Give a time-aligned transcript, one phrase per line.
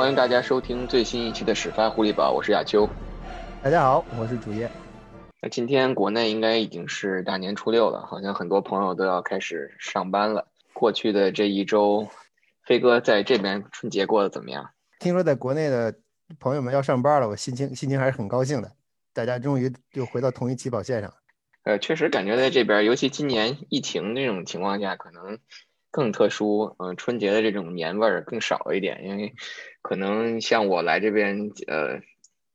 [0.00, 2.88] 欢迎大家收听最新一期的始发狐狸堡，我是亚秋。
[3.62, 4.66] 大家好，我是主页。
[5.42, 10.48] 那今天国内应该已经是大年初六了，好像很多朋友都要开始上班了。
[10.72, 12.08] 过去的这一周，
[12.64, 14.70] 飞哥在这边春节过得怎么样？
[15.00, 15.94] 听说在国内的
[16.38, 18.72] 朋友们要上班了，我心情心情还是很高兴的。
[19.12, 21.12] 大家终于又回到同一起跑线上。
[21.64, 25.38] 呃，确实感觉在这边，尤其今年疫情这种情况下，可能
[25.90, 26.74] 更特殊。
[26.78, 29.34] 嗯，春节的这种年味儿更少一点，因为
[29.82, 32.00] 可能像我来这边，呃，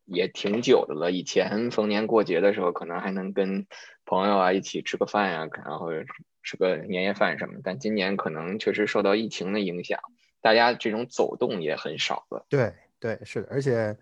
[0.05, 1.11] 也挺久的了。
[1.11, 3.65] 以前逢年过节的时候，可能还能跟
[4.05, 5.89] 朋友啊一起吃个饭呀，然后
[6.43, 7.59] 吃个年夜饭什么。
[7.63, 9.99] 但今年可能确实受到疫情的影响，
[10.41, 12.45] 大家这种走动也很少了。
[12.49, 13.97] 对对，是的，而且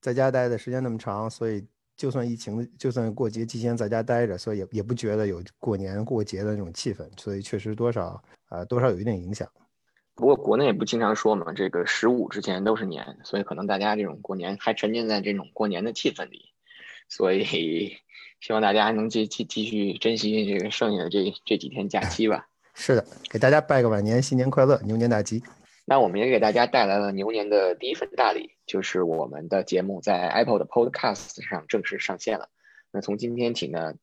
[0.00, 1.66] 在家待的时间那么长，所以。
[1.96, 8.20] 就算疫情，就算过节期间在家待着，所以也也不觉得有过年过节的那种气氛，所以确实多少
[8.54, 9.48] 啊多少有一点影响。
[10.14, 16.52] 不过国内不经常说嘛，这个十五之前都是年，所以可能大家这种过年还沉浸在这种过年的气氛里，
[17.08, 17.96] 所以
[18.40, 22.46] 希望大家能继继继续珍惜这个剩下的这这几天假期吧。
[22.74, 25.42] 是的，给大家拜个晚年，新年快乐，牛年大吉。
[25.84, 32.48] 那我们也给大家带来了牛年的第一份大礼，就是我们的节目在 Apple 的 Podcast 上正式上线了。
[32.90, 33.94] 那从今天起呢，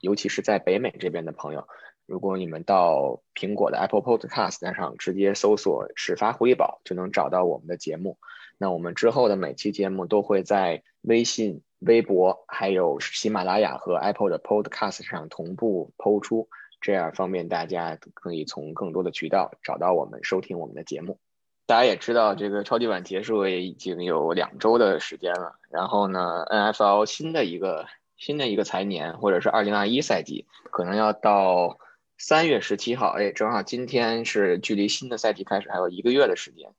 [0.00, 1.66] 尤其是在北美这边的朋友，
[2.06, 8.18] 如果你们到苹果的 Apple Podcast 上直接搜索“始发狐狸宝”，就能找到我们的节目。
[8.58, 16.48] 那我们之后的每期节目都会在微信、微博、还有喜马拉雅和 Apple 的 Podcast 上同步播出。
[16.80, 21.18] 这样方便大家可以从更多的渠道找到我们收听我们的节目。
[21.64, 25.54] 大家也知道，这个超级碗结束也已经有两周的时间了。
[25.70, 31.78] 然后呢，NFL 新的一个新的一个财年，或者是二零二一赛季，可能要到
[32.24, 36.72] 三月十七号，哎，正好今天是距离新的赛季开始还有一个月的时间。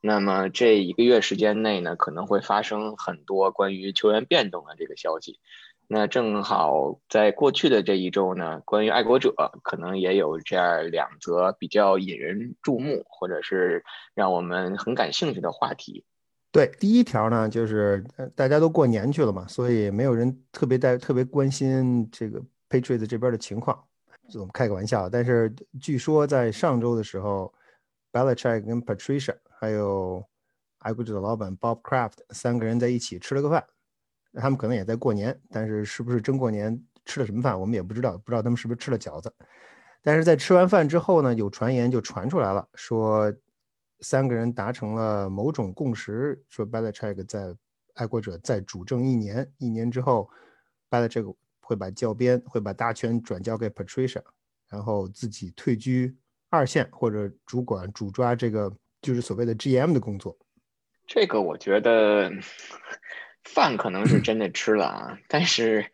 [0.00, 5.38] 那么这一个月时间内呢，可能会发生很多关于球员变动的这个消息。
[5.86, 9.32] 那正好在过去的这一周呢，关于爱国者
[9.62, 16.04] 可能也有这样两则比较引人注目，或者是让我们很感兴趣的话题。
[16.50, 18.04] 对，第一条呢，就是
[18.34, 23.84] 大家都过年去了嘛，所以没有人特别在特别关心这个 Patriots 这边的情况。
[24.34, 27.52] 我们开个玩笑，但是据说在上周的时候
[28.12, 30.22] ，Belichick 跟 Patricia 还有
[30.78, 33.64] 爱国者的老板 Bob Kraft 三个人在一起吃了个饭。
[34.34, 38.18] 他们可能也在过年，但是是不是真过年吃了什么饭，我们也不知道。
[38.18, 39.32] 不知道他们是不是吃了饺子。
[40.02, 43.32] 但是在吃完饭之后呢，有传言就传出来了，说
[44.00, 47.56] 三个人达成了某种共识，说 Belichick 在
[47.94, 50.28] 爱国者再主政一年，一年之后
[50.90, 51.34] ，Belichick
[51.68, 54.22] 会把教鞭、会把大权转交给 Patricia，
[54.70, 56.16] 然后自己退居
[56.48, 60.34] 二线或者主管主抓这个就是所谓的 GM 的工作。
[61.06, 62.32] 这个我觉得。
[63.44, 65.86] 饭可能是真的吃了啊，但是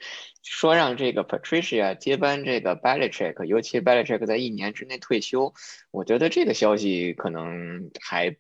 [0.43, 5.55] 说让这个 Patricia 接班这个 Belichick，尤其 Belichick 在一年之内退休，
[5.93, 8.37] 我觉得这个消息可能还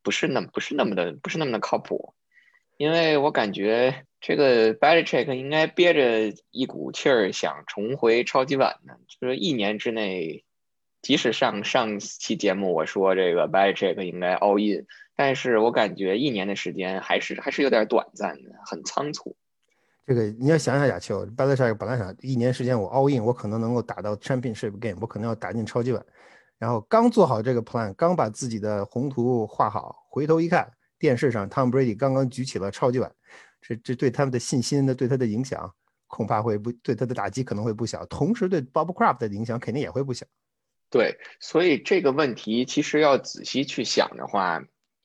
[0.00, 2.14] 不是那么不是那么的不是那么的靠谱，
[2.76, 10.44] 因为我感觉这个 Belichick 应该憋着一股气儿想重回超级碗呢，就是一年之内，
[11.02, 14.86] 即使上上期节目我说这个 Belichick 应该 all in。
[15.16, 19.36] 但是我感觉一年的时间还是还是有点短暂的，很仓促。
[20.06, 26.04] 这个你要想想，亚秋，巴勒沙本来想一年时间我 all in，我可能能够打到 championship game，我可能要打进超级碗。
[26.58, 33.12] 然后刚做好这个 plan，刚把自己的宏图画好，回头一看，电视上 Tom Brady 刚刚举起了超级碗，
[33.62, 35.72] 这这对他们的信心的对他的影响，
[36.06, 40.26] 恐怕会不对他的打击可能会不小，同时对 Bob Kraft 的影响肯定也会不小。
[40.90, 44.62] 对，所以这个问题其实要仔细去想的话。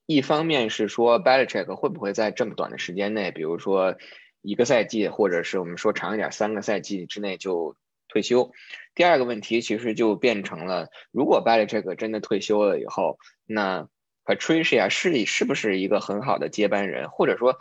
[0.09, 3.97] 一方面是说 Belichick 会不会在这么短的时间内，比如说
[4.41, 7.75] 一个赛季，或者是我们说长一点三个赛季之内就
[8.07, 8.49] 退休。
[8.95, 13.89] 第二个问题其实就变成了，如果 Belichick 真的退休了以后，那
[14.23, 17.09] Patricia 是是不是一个很好的接班人？
[17.09, 17.57] 或者说，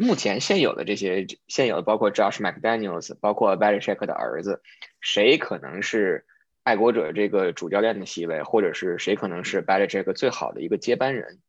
[0.00, 4.62] 目前现有的这些现有的包括 Josh McDaniels，包括 Belichick 的儿子，
[5.00, 6.24] 谁可能是
[6.62, 11.40] 爱国者这个主教练的席位，或者是谁可能是 Belichick 最好的一个接班人？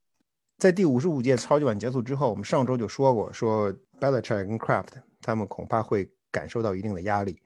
[0.58, 7.40] 在第五十五届超级碗结束之后，我们上周就说过，说 Belichick 跟 Kraft 他们恐怕会感受到一定的压力。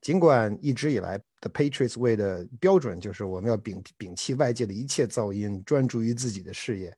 [0.00, 6.92] 尽管一直以来 The Patriots Way 的标准就是我们要摒摒弃外界的一切噪音，专注于自己的事业，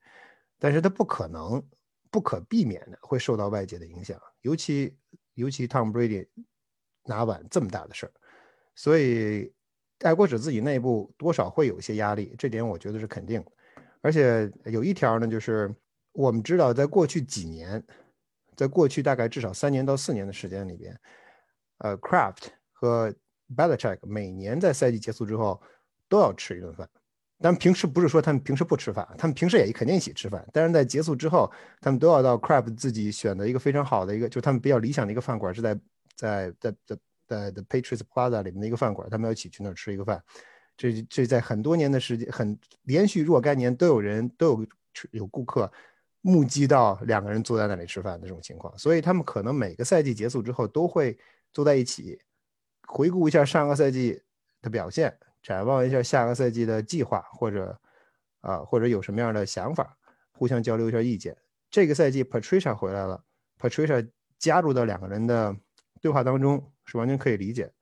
[0.58, 1.62] 但是他不可能
[2.10, 4.96] 不可避免的会受到外界的影响，尤其
[5.34, 6.26] 尤其 Tom Brady
[7.04, 8.12] 拿碗这么大的事儿，
[8.74, 9.52] 所以
[10.00, 13.44] 爱国者自己内部多少会有一些压力，这点我觉得是肯定。
[14.02, 15.74] 而且有一条呢，就是
[16.12, 17.84] 我们知道，在过去几年，
[18.56, 20.98] 在过去大概至少三年到四年的时间里边，
[21.78, 23.14] 呃，Craft 和
[23.54, 25.60] Belichick 每年在赛季结束之后
[26.08, 26.88] 都要吃一顿饭。
[27.42, 30.46] 但平时不是说他们平时不吃饭，他们平时也肯定一起吃饭。
[30.52, 31.50] 但是在结束之后，
[31.80, 35.74] 他们都要到 Craft 自己选的一个非常好的一个，就他们比较理想的一个饭馆，是在
[36.14, 36.96] 在在在
[37.26, 40.22] 在 The Patriots Plaza 里面的一个饭馆，他们要一起去那儿吃一个饭。
[40.76, 44.66] 这这在很多年的时间，很连续若干年都有人都有
[45.10, 45.70] 有顾客
[46.22, 51.18] 目击到两个人坐在那里吃饭的这种情况，所以他们可能每个赛季结束之后都会
[51.52, 52.18] 坐在一起，
[52.86, 54.20] 回顾一下上个赛季
[54.60, 57.78] 的表现，展望一下下个赛季的计划，或者
[58.40, 59.96] 啊或者有什么样的想法，
[60.32, 61.36] 互相交流一下意见。
[61.70, 63.22] 这个赛季 Patricia 回来了
[63.58, 64.08] ，Patricia
[64.38, 65.54] 加入到两个人的
[66.00, 67.72] 对话当中是完全可以理解。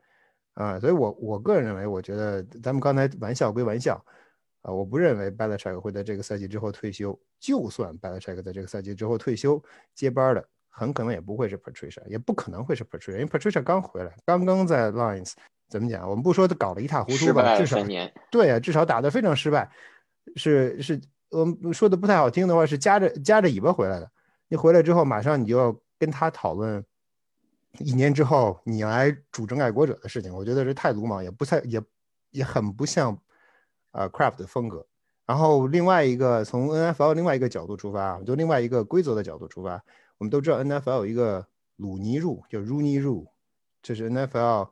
[0.54, 4.04] 啊，所以，我我个人认为，我觉得咱们刚才玩笑归玩笑，
[4.62, 7.16] 啊，我不认为 Belichick 会在这个赛季之后退休。
[7.38, 9.62] 就算 Belichick 在这个赛季之后退休，
[9.94, 15.34] 接班的很可能也不会是 Patricia，也不可能会是 Patricia，因为 Patricia 刚回来，刚刚在 Lions，
[15.68, 16.08] 怎么讲？
[16.08, 17.78] 我们不说他搞得一塌糊涂吧，至少
[18.30, 19.70] 对啊，至少打得非常失败，
[20.36, 21.00] 是是，
[21.30, 24.10] 我们说的不太好听的话，是夹着夹着尾巴回来的。
[24.48, 26.84] 你回来之后，马上你就要跟他讨论。
[27.80, 31.80] 一年之后，你来主政爱国者的事情，我觉得这太鲁莽，也不太也
[32.30, 33.16] 也很不像
[33.92, 34.84] 呃 Craft 的风格。
[35.26, 39.80] 然后另外一个从 NFL 另外一个角度出发，就另外一个规则的角度出发，
[40.16, 43.26] 我们都知道 NFL 有一个鲁尼入，叫 Rooney Rule，
[43.82, 44.70] 这是 NFL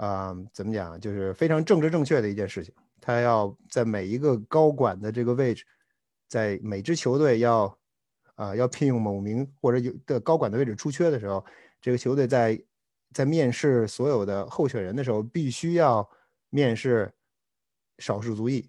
[0.00, 2.72] 啊怎么讲，就是非常政治正确的一件事情。
[3.00, 5.64] 他要在每一个高管的这个位置，
[6.26, 7.78] 在每支球队要
[8.34, 11.44] 啊要聘用某名或者有的高管的位置出缺的时候。
[11.82, 12.62] 这个球队在
[13.12, 16.08] 在面试所有的候选人的时候，必须要
[16.50, 17.10] 面试
[17.98, 18.68] 少数族裔，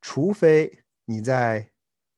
[0.00, 0.72] 除非
[1.04, 1.70] 你在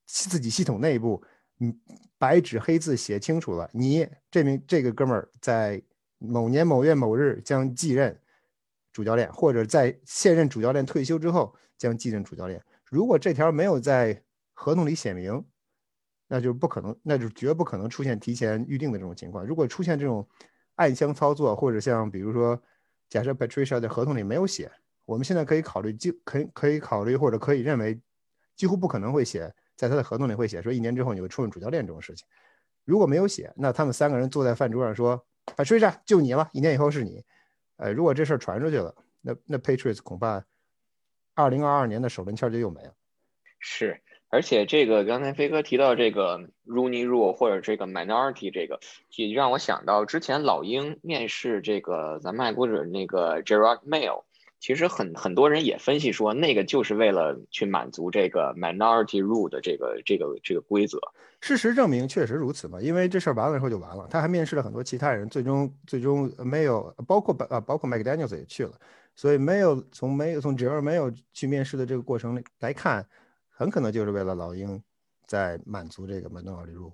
[0.05, 1.21] 自己系统内部，
[1.59, 1.77] 嗯，
[2.17, 5.81] 白纸黑字写清楚了，你这名这个哥们儿在
[6.17, 8.17] 某年某月某日将继任
[8.91, 12.63] 主教练，或者在现任主教练退休之后将继任主教练。
[12.85, 15.45] 如果这条没有在合同里写明，
[16.27, 19.45] 那就不可能，那就绝不可能出现提前预定的这种情况。
[19.45, 20.27] 如果出现这种
[20.75, 22.61] 暗箱操作，或者像比如说，
[23.09, 24.71] 假设 Patricia 在合同里没有写，
[25.05, 27.99] 我们现在可以考虑，就可以可以考虑，或者可以认为，
[28.55, 32.27] 几乎不可能会写，在他的合同里会写说一年之后你会出任主教练这种事情。
[32.85, 35.25] 如果没有写，那他们三个人坐在饭桌上说
[35.55, 37.23] ，Patricia 就你了，一年以后是你。
[37.79, 40.45] 哎，如果这事儿传出去了，那那 Patriots 恐怕
[41.33, 42.93] 二零二二年的首轮签就又没了。
[43.59, 43.99] 是。
[44.31, 48.79] 而且这个刚才飞哥提到这个 Rooney Rule 或者这个 Minority 这个，
[49.15, 54.25] 也让我想到之前老鹰面试这个咱们爱国者那个 Gerard Mayo，
[54.59, 60.99] 其实很很多人也分析说那个就是为了去满足这个 Minority Rule 的这个这个这个规则。
[61.41, 64.07] 事实证明确实如此嘛，因为这事儿完了以后就完了。
[64.09, 68.73] 他还面试了很多其他人，最终最终没有包括啊包括 McDaniel 也去了，
[69.15, 73.05] 所以没有从没有从 Gerard Mayo 去面试的这个过程来看。
[73.51, 74.81] 很可能就是为了老鹰
[75.27, 76.93] 在满足这个 minority rule。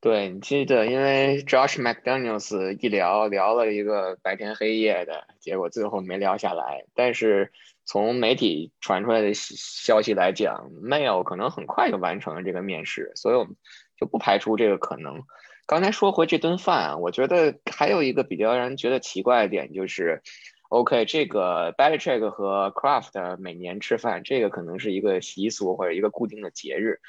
[0.00, 6.84] 对你记得，因为 Josh McDaniels 一聊聊了一个白天黑夜的，结果最后没聊下来。
[6.94, 7.50] 但是
[7.84, 13.56] 从媒体传出来的消息来讲，Mail 可能很快就完成了这个面试，所以我们
[13.96, 15.22] 就不排除这个可能。
[15.66, 20.22] 刚才说回这顿饭啊，我觉得还有一个比较让人觉得奇怪的点就是。
[20.68, 27.00] OK，这个 Belichick 和 Craft 每年吃饭，这个可能是一个习俗或者一个固定的节日，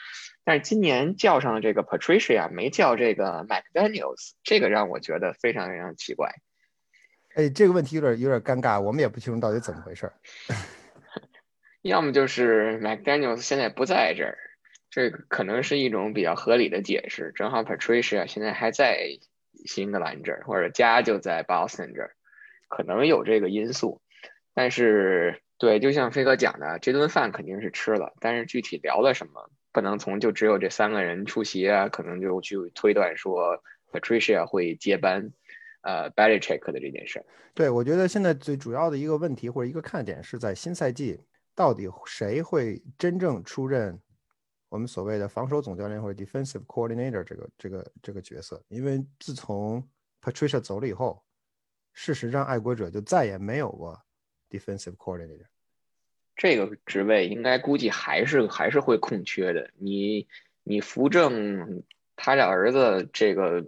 [0.43, 6.35] 但是今年叫上了这个 Patricia，没叫这个 McDaniel's，这个让我觉得非常非常奇怪。
[7.35, 10.11] 哎，这个问题有点有点尴尬，我们也不清楚到底怎么回事。
[11.81, 14.37] 要么就是 McDaniel's 现在不在这儿，
[14.89, 17.31] 这个可能是一种比较合理的解释。
[17.33, 19.19] 正好 Patricia 现在还在
[19.65, 22.16] 新英格兰这儿，或者家就在 Boston 这儿。
[22.67, 24.01] 可能有这个因素，
[24.53, 35.31] 但是对，就像飞哥讲的，这顿饭肯定是吃了，但是具体聊了什么，不能从就只有这三个人出席啊，可能就去推断说 Patricia 会接班，
[35.81, 37.25] 呃，Belichick 的这件事。
[37.55, 41.19] 对，我觉得现在最主要的一个问题或者一个看点是在新赛季
[41.55, 43.99] 到底谁会真正出任
[44.69, 49.83] 我们所谓的防守总教练或者 Defensive Coordinator 这个这个这个角色，因为自从
[50.21, 51.23] Patricia 走了以后。
[51.99, 53.99] 事实上，爱国者就再也没有过
[54.51, 55.47] defensive coordinator
[56.35, 59.71] 这个职位，应该估计还是还是会空缺的。
[59.79, 60.27] 你
[60.61, 61.81] 你扶正
[62.15, 63.65] 他的儿子，这个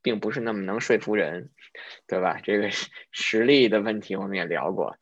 [0.00, 1.50] 并不是那么能说服人，
[2.06, 2.38] 对吧？
[2.40, 2.70] 这个
[3.10, 4.96] 实力的问题我们也聊过。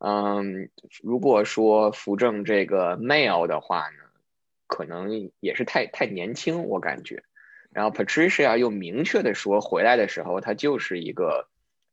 [0.00, 0.68] 嗯，
[1.02, 4.04] 如果说扶正这个 male 的话呢，
[4.66, 7.24] 可能也是太太年轻，我感觉。
[7.70, 11.48] 然后 Patricia 又明确的说，回来的时候他就是一个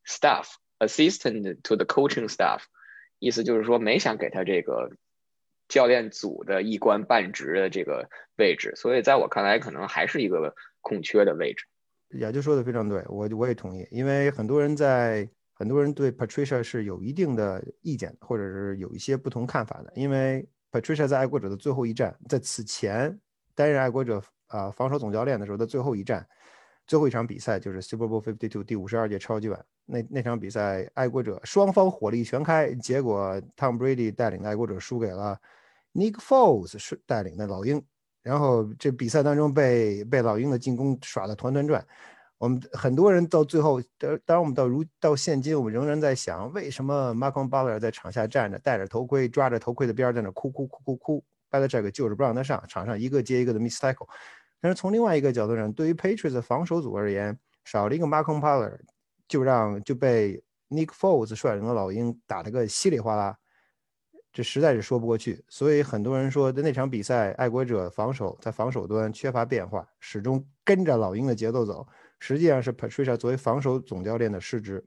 [0.07, 0.47] staff
[0.79, 2.61] assistant to the coaching staff，
[3.19, 4.89] 意思就是说没想给他这个
[5.67, 11.65] 教练组的一官半职的这个位置，所以在我看来，可能还是一个空缺的位置。
[12.19, 23.19] 雅就说的非常对，我我也同意，因为很多人在很多人对 Patricia 是有一定的意见，或者是有一些不同看法的，因为 Patricia 在爱国者的最后一战，在此前
[23.53, 24.23] 担任爱国者。
[24.47, 26.25] 啊，防守总教练的时候的最后一战，
[26.87, 29.65] 最后一场比赛就是 Super Bowl Fifty Two 第五十二届超级碗。
[29.85, 35.37] 那那场比赛，爱国者双方火力全开，结果 Tom Brady 带领的爱国者输给了
[35.93, 37.83] Nick Foles 带领的老鹰。
[38.23, 41.85] 然后这比赛当中被被老鹰的进攻耍得团团转。
[42.37, 54.05] 我们很多人到最后，当当我们到如到现今，我们仍然在想，为什么 Malcolm Butler 在场下站着，戴着头盔，抓着头盔的边在那哭哭哭哭哭，Belichick 就是不让他上场上，一个接一个的 Mistake。
[54.59, 58.75] 但是从另外一个角度上，对于 Patriots 防守组而言，少了一个 Marcom Palmer，
[59.27, 63.37] 就让就被 Nick Foles 率领的老鹰打了个稀里哗啦，
[64.33, 65.43] 这实在是说不过去。
[65.47, 71.87] 所以很多人说，在那场比赛，爱国者防守在防守端缺乏变化，始终跟着老鹰的节奏走，
[72.19, 74.83] 实际上是 Patricia 作为防守总教练的失职。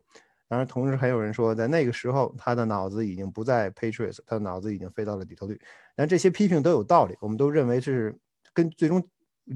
[0.48, 5.60] 当然，同时还有人说，在那个时候，他的脑子已经不在 Patriots，他的脑子已经飞到了底特律。
[5.94, 8.18] 但这些批评都有道理，我们都认为是
[8.52, 9.06] 跟最终。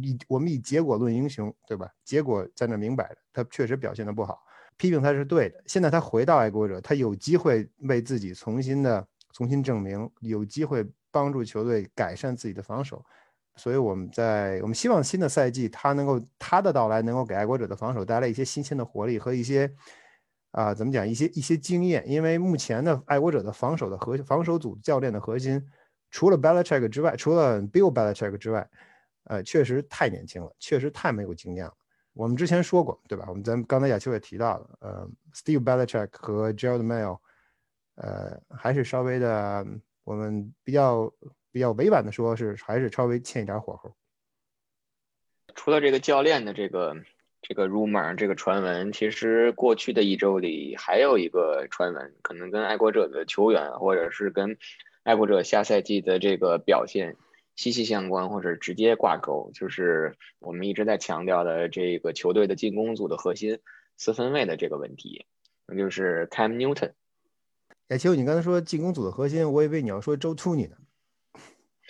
[0.02, 1.88] 以我们以结果论英雄，对吧？
[2.04, 4.42] 结果在那明摆着，他确实表现的不好，
[4.76, 5.62] 批评他是对的。
[5.66, 13.04] 现在他回到爱国者，他有机会为自己重新的重新证明，有机会帮助球队改善自己的防守。
[13.54, 19.72] 所以我们在我们希望新的赛季他能够他的到来能够给爱国者的防守带来一些新鲜的活力和一些
[20.50, 22.02] 啊怎么讲一些一些经验。
[22.08, 25.64] 因为目前的爱国者的防守的核防守组教练的核心，
[26.10, 28.68] 除了 Belichick 之外，除了 Bill Belichick 之外。
[29.25, 31.75] 呃，确实太年轻了，确实太没有经验了。
[32.12, 33.25] 我们之前说过，对吧？
[33.28, 37.19] 我们咱刚才亚秋也提到了，呃，Steve Belichick 和 Gerald Mayo，
[37.97, 39.66] 呃，还是稍微的，
[40.04, 41.12] 我们比较
[41.50, 43.97] 比较委婉的说，是还是稍微欠一点火候。
[45.57, 46.97] 除了这个教练的这个
[47.43, 54.57] 这个 rumor 这个传闻，其实过去的一周里还有一个传闻，可能跟爱国者的球员，或者是跟
[55.02, 57.16] 爱国者下赛季的这个表现。
[57.56, 63.61] 息息相关或者直接挂钩，就是我们一直在强调的这个球队的进攻组的核心
[63.96, 65.26] 四分卫的这个问题，
[65.66, 66.92] 那就是 Cam Newton。
[67.88, 70.76] 哎，其实你刚才说进攻组的核心，我以为你要说 Joe Tooney 呢。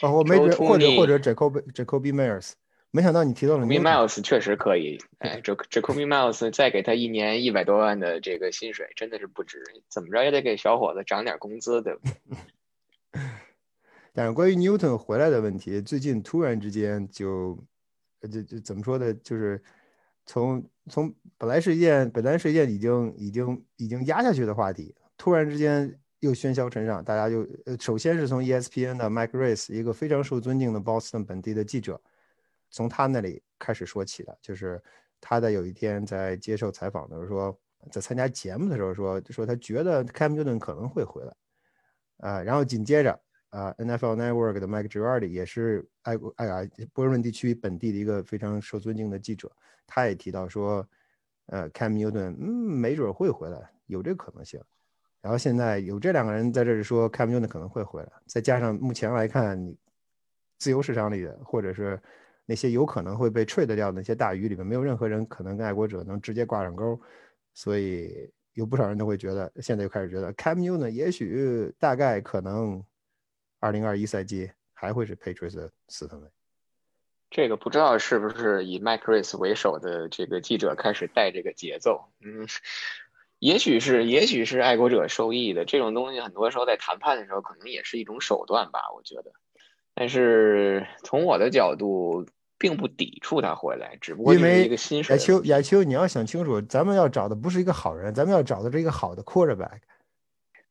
[0.02, 2.54] 哦，我没准或者或者 Jacob Jacoby Myers，
[2.90, 4.99] 没想到你提到了 Myers 确实可以。
[5.18, 9.62] 哎，Jacoby Myers 再给他一年一百多万的这个薪水，真的是不值。
[9.88, 13.21] 怎么着也得给小伙子涨点工资，对不对？
[14.16, 17.59] 但是关于 Newton 回来的问题，最近突然之间就，
[18.30, 19.12] 就就怎么说呢？
[19.14, 19.61] 就是
[20.25, 32.00] 从从本来是一件本来是一件已经已经已经压下去的话题，突然之间又喧嚣尘上，大家就呃，首先是从 ESPN 的 Mike Rice，一个非常受尊敬的 Boston 本地的记者，
[32.71, 34.80] 从他那里开始说起的，就是
[35.21, 37.59] 他在有一天在接受采访的时候说，
[37.90, 41.35] 在参加节目的时候说，就说他觉得 Cam Newton 可能会回来，
[42.18, 43.24] 啊，然后紧接着。
[43.54, 49.49] 啊，NFL Network 的 Mike Girardi 也是爱国爱啊波士顿地区本地的一个非常受尊敬的记者，
[49.87, 50.84] 他也提到说，
[51.46, 54.61] 呃，Cam Newton 嗯没准会回来，有这个可能性。
[55.20, 59.76] 然后现在有这两个人在这里说 Cam Newton 可能会回来，再加上目前来看，你
[60.58, 61.96] 自由市场里的或者是
[62.46, 67.00] 那些有可能会被 trade 掉的那些大鱼里面，没有任何人可能跟爱国者能直接挂上钩，
[67.52, 72.84] 所以有不少人都会觉得，现在又开始觉得 Cam Newton 也许大概可能。
[73.64, 76.28] 二零二一赛季还会是 Patriots 的四分卫，
[77.30, 82.47] 这个不知道是不是以 Mike Rice 为首的这个记者开始带这个节奏，嗯，
[83.38, 89.33] 也许是，也许是爱国者受益的这种东西，很多时候在谈判的时候可能也是一种手段吧，我觉得。
[89.94, 92.26] 但是从我的角度，
[92.59, 95.14] 并不抵触他回来，只不过因为一个新手。
[95.14, 99.80] 亚秋，亚秋，你要想清楚，咱们要找的不是一个好人，咱们要找的是一个好的 quarterback。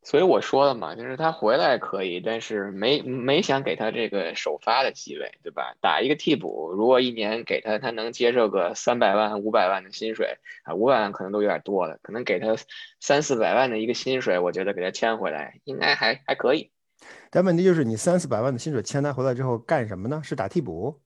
[0.03, 5.75] 所以我说了嘛，就是他回来可以，但是没没想给他这个首发的机会，对吧？
[5.79, 12.55] 打一个替补，如果一年给他，他能接受个三百万、五百万的薪水啊，五百万可能都有点多了，可能给他
[13.00, 16.69] 三四百万的一个薪水，我觉得给他签回来应该还还可以。
[17.29, 20.22] 但问题就是，你三四百万的薪水签他回来之后干什么呢？
[20.22, 21.00] 是打替补？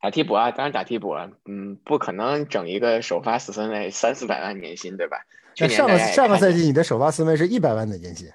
[0.00, 5.24] 打替补啊，当然打替补啊，嗯，不可能整一个首发四分卫三四百万年薪，对吧？
[5.58, 8.28] 那上个上个赛季你的首发四分是一百万的年薪。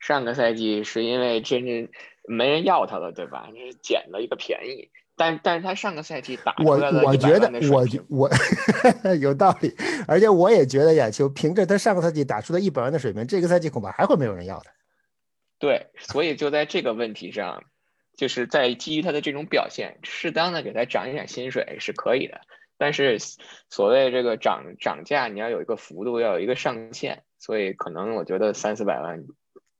[0.00, 1.88] 上个赛季是因为真真
[2.24, 3.48] 没人要他了，对吧？
[3.52, 4.90] 这是捡了一个便宜。
[5.18, 8.30] 但但是他上个赛季打我我觉得我我
[9.16, 9.74] 有道理，
[10.06, 14.70] 而且我也觉得亚秋凭着他上个赛季打出的一百万的水平，这个赛季恐怕还会没有人要他。
[15.58, 17.64] 对，所以就在这个问题上，
[18.14, 22.42] 就是在基于他的这种表现，适当的给他涨一点薪水是可以的。
[22.78, 23.18] 但是
[23.70, 27.22] 所谓这个涨涨价，你要有一个幅度，要有一个上限。
[27.38, 29.24] 所以可能我觉得三四百万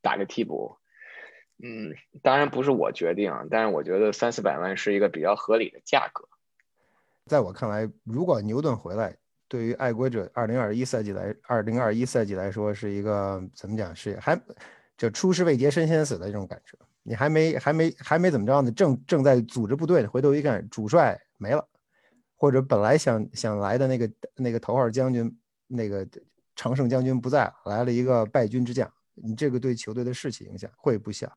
[0.03, 0.77] 打个替补。
[1.63, 6.29] 嗯，当然不是我决定，但是我觉得三四百万是一个比较合理的价格。
[7.25, 9.17] 在我看来，如果牛顿回来，
[9.49, 13.97] 对于爱国者二零二一赛季来，二零二一赛季来说，是一个怎么讲？
[13.97, 14.39] 是还
[14.99, 16.77] 就出师未捷身先死的这种感觉。
[17.03, 21.67] 你还没还没还没怎么着呢，正正在组织部队呢，回头一看，主帅没了，
[22.37, 26.07] 或者本来想想来的那个那个头号将军，那个
[26.55, 31.31] 常胜将军不在，来了一个败军之将，你这个对球队的士气影响会不小。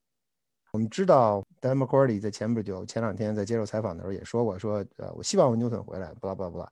[0.72, 6.72] 我们知道，Dan McCarty 在前不久、前两天在接受采访的时候也说过，说呃，我希望牛顿回来，不啦不啦不啦。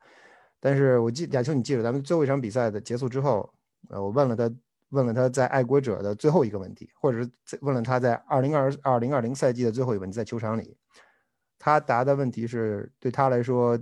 [0.59, 3.49] 但是我记亚秋，你记得咱们最后一场比赛的结束之后，
[3.89, 4.53] 呃，我问了他，
[4.89, 10.77] 问了他在爱国者的最后一个问题，或者是问了他在二零二二零二零赛季的最后一个问题，在球场里，
[11.57, 13.79] 他答的问题是对他来说，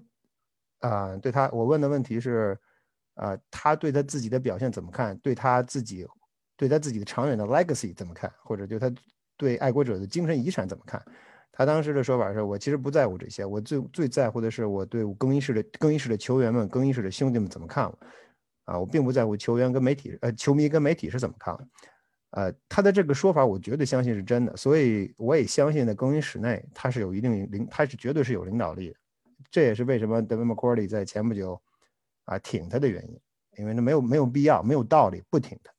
[0.87, 2.57] 啊，对他，我问的问题是，
[3.15, 5.17] 啊，他对他自己的表现怎么看？
[5.19, 6.07] 对他自己，
[6.55, 8.31] 对他自己的长远的 legacy 怎么看？
[8.43, 8.91] 或者就他。
[9.37, 11.03] 对爱国者的精神遗产怎么看？
[11.51, 17.99] 他当时的说法是：我其实不在乎这些，我最最在乎的是我对更衣室的更衣室的球员们、更衣室的兄弟们怎么看我。
[18.63, 21.53] 啊，我并不在乎球员跟媒体，呃，球迷跟媒体是怎么看。
[22.31, 28.95] 呃，他的这个说法，我绝对相信是真的，所以我也相信在更衣室内他是有一定领，他是绝对是有领导力的。
[29.55, 31.61] 这也是为什么 David McCordy 在前不久
[32.25, 33.17] 啊挺他的原因，
[33.57, 35.71] 因为那没有没有必要，没有道理不挺他。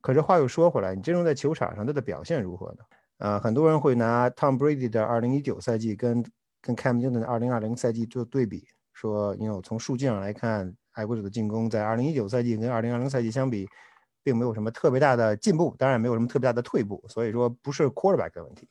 [0.00, 2.84] 可是话又说回来，你真正在球场上他的表现如何呢？
[3.18, 6.24] 呃，很多人会拿 Tom Brady 的2019赛季跟
[6.62, 13.68] 跟 Cam Newton 的2020赛季做对比，说，因为我从数据上来看，爱国者的进攻在2019赛季跟2020赛季相比，
[14.22, 18.66] 并没有什么特别大的进步，当然没有什么特别大的退步，所以说不是 Quarterback 的问题。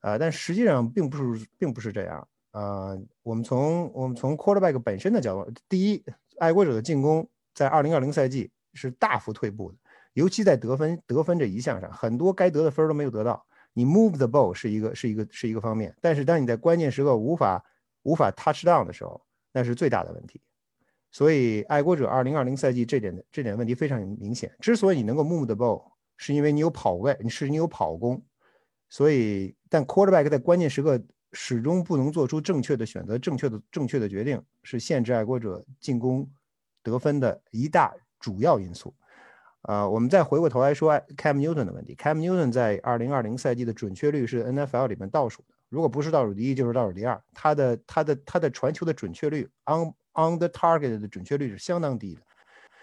[0.00, 2.26] 呃，但实际上并不是并不是这样。
[2.56, 6.02] 呃，我们从我们从 Quarterback 本身的角度，第一，
[6.38, 9.76] 爱国者的进攻在2020赛季是大幅退步的。
[10.14, 13.44] 尤其在得分得分这一项上，很多该得的分都没有得到。
[13.74, 17.62] 你 move the ball 是一个是一个是一个方面，但是当你在关键时刻无法
[18.04, 19.20] 无法 touch down 的时候，
[19.52, 20.40] 那是最大的问题。
[21.12, 24.50] 所以爱国者2020赛季这点这点问题非常明显。
[24.60, 28.24] 之所以你能够 move the ball，是因为你有跑位，你是你有跑攻。
[28.88, 30.98] 所以，但 quarterback 在关键时刻
[31.38, 36.26] 始终不能做出正确的选择、正确的正确的决定，是限制爱国者进攻
[36.82, 38.94] 得分的一大主要因素。
[39.60, 41.94] 啊，我们再回过头来说 Cam Newton 的问题。
[41.96, 47.22] Cam Newton 在2020赛季的准确率是 NFL 里面倒数的，如果不是倒数第一，就是倒数第二。
[47.34, 52.22] 他的他的他的传球的准确率 on on the target 的准确率是相当低的。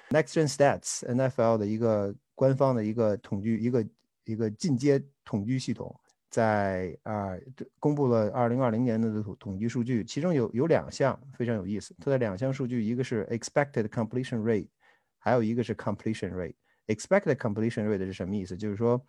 [0.09, 3.87] Next Gen Stats NFL 的一个官方的一个统计一个
[4.25, 5.95] 一个进阶统计系统，
[6.33, 7.37] 在啊
[7.79, 11.95] 公布了2020年的统统计数据，其中有有两项非常有意思。
[11.99, 14.67] 它的两项数据，一个是 expected completion rate，
[15.19, 16.55] 还有一个是 completion rate。
[16.87, 18.57] Expected completion rate 是什么意思？
[18.57, 18.99] 就是说，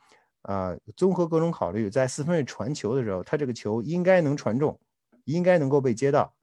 [0.43, 4.79] 啊，综合各种考虑，在四分卫传球的时候，他这个球应该能传中，
[5.25, 6.37] 应该能够被接到，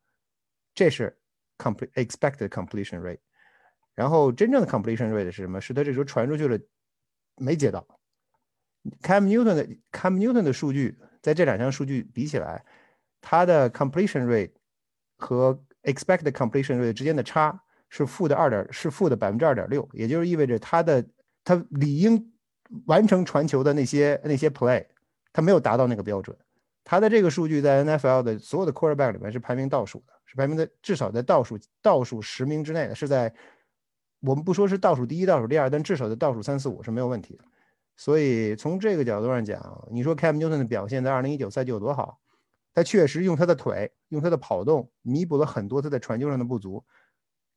[0.73, 1.15] 这是
[1.59, 3.19] complete expected completion rate。
[3.93, 5.61] 然后真正的 completion rate 是什么？
[5.61, 6.57] 是他这时候传出去了，
[7.37, 7.85] 没接到。
[9.01, 12.63] Cam Newton 的 Cam Newton 的数据，在这两项数据比起来，
[13.21, 14.51] 他的 completion rate
[15.17, 21.05] 和 expected completion rate 之间的差是负的二点，是负的百分之二点六，也就是意味着他的。
[21.43, 22.31] 他理应
[22.85, 24.85] 完成传球的那些那些 play，
[25.33, 26.37] 他没有达到那个标准。
[26.83, 33.33] 他的这个数据在 NFL 的所有的 quarterback 里面是排名倒数的，是排名在至少在倒数倒数十名之内的，是在
[34.19, 37.43] 我们不说是倒数第一、倒数第二，但至少在倒数三四五是没有问题的。
[38.01, 42.19] 所以从这个角度上讲，你说 Cam Newton 的表现在2019赛季有多好？
[42.73, 46.83] 他确实用他的腿、用他的跑动弥补了很多他在传球上的不足。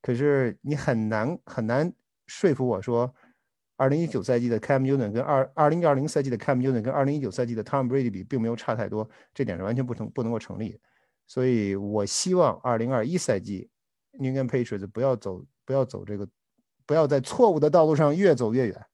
[0.03, 1.91] 可是你很难很难
[2.27, 3.15] 说服我说。
[3.77, 10.79] 二零一九赛季的 Cam Newton 跟二二零二零赛季的 Cam Newton 跟二零一九赛季的 Tom Brady 比，并没有差太多，这点是完全不成不能够成立。
[11.27, 13.71] 所以我希望二零二一赛季
[14.13, 16.29] New England Patriots 不要走不要走这个，
[16.85, 18.87] 不要在错误的道路上越走越远。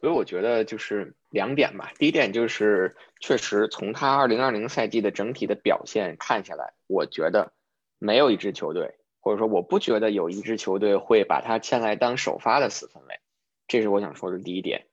[0.00, 1.92] 所以我觉得就是两点吧。
[1.98, 7.52] 第一点就是确实从他二零二零赛季的整体的表现看下来，我觉得
[7.98, 13.18] 没有一支球队，或者说我不觉得有一支球队会把他签来当首发的四分卫。
[13.66, 14.86] 这是我想说的第一点，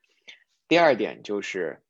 [0.68, 1.82] 第二点就是，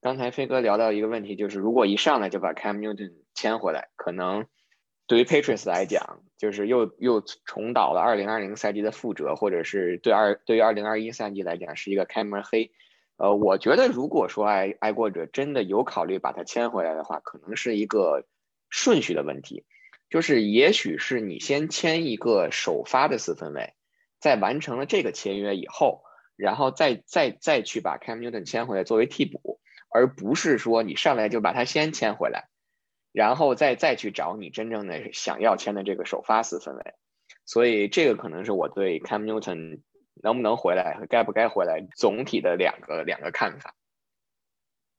[0.00, 4.46] 刚才飞哥聊到一个问题，就是如果一上来就把 Cam Newton 签回来，可能
[5.06, 12.72] 对于 Patriots 来讲，就是又又重蹈了2020赛季的覆辙，或者是对二对于2021赛季来讲是一个开门黑。
[13.16, 18.24] 呃，我觉得如果说爱爱国者真的有考虑把他签回来的话，可能是一个
[18.70, 19.64] 顺序的问题，
[20.10, 23.74] 就是也许是你先签一个首发的四分卫，
[24.18, 26.02] 在完成了这个签约以后，
[26.34, 32.48] 然后再再再去把 Cam Newton 签回来作为替补，而不是说你上来就把他先签回来，
[33.14, 36.94] 然后再再去找你真正的想要签的这个首发四分卫。
[37.46, 39.80] 所以这个可能是我对 Cam Newton。
[40.22, 43.74] 能不能回来和该不该回来，总体的两个两个看法。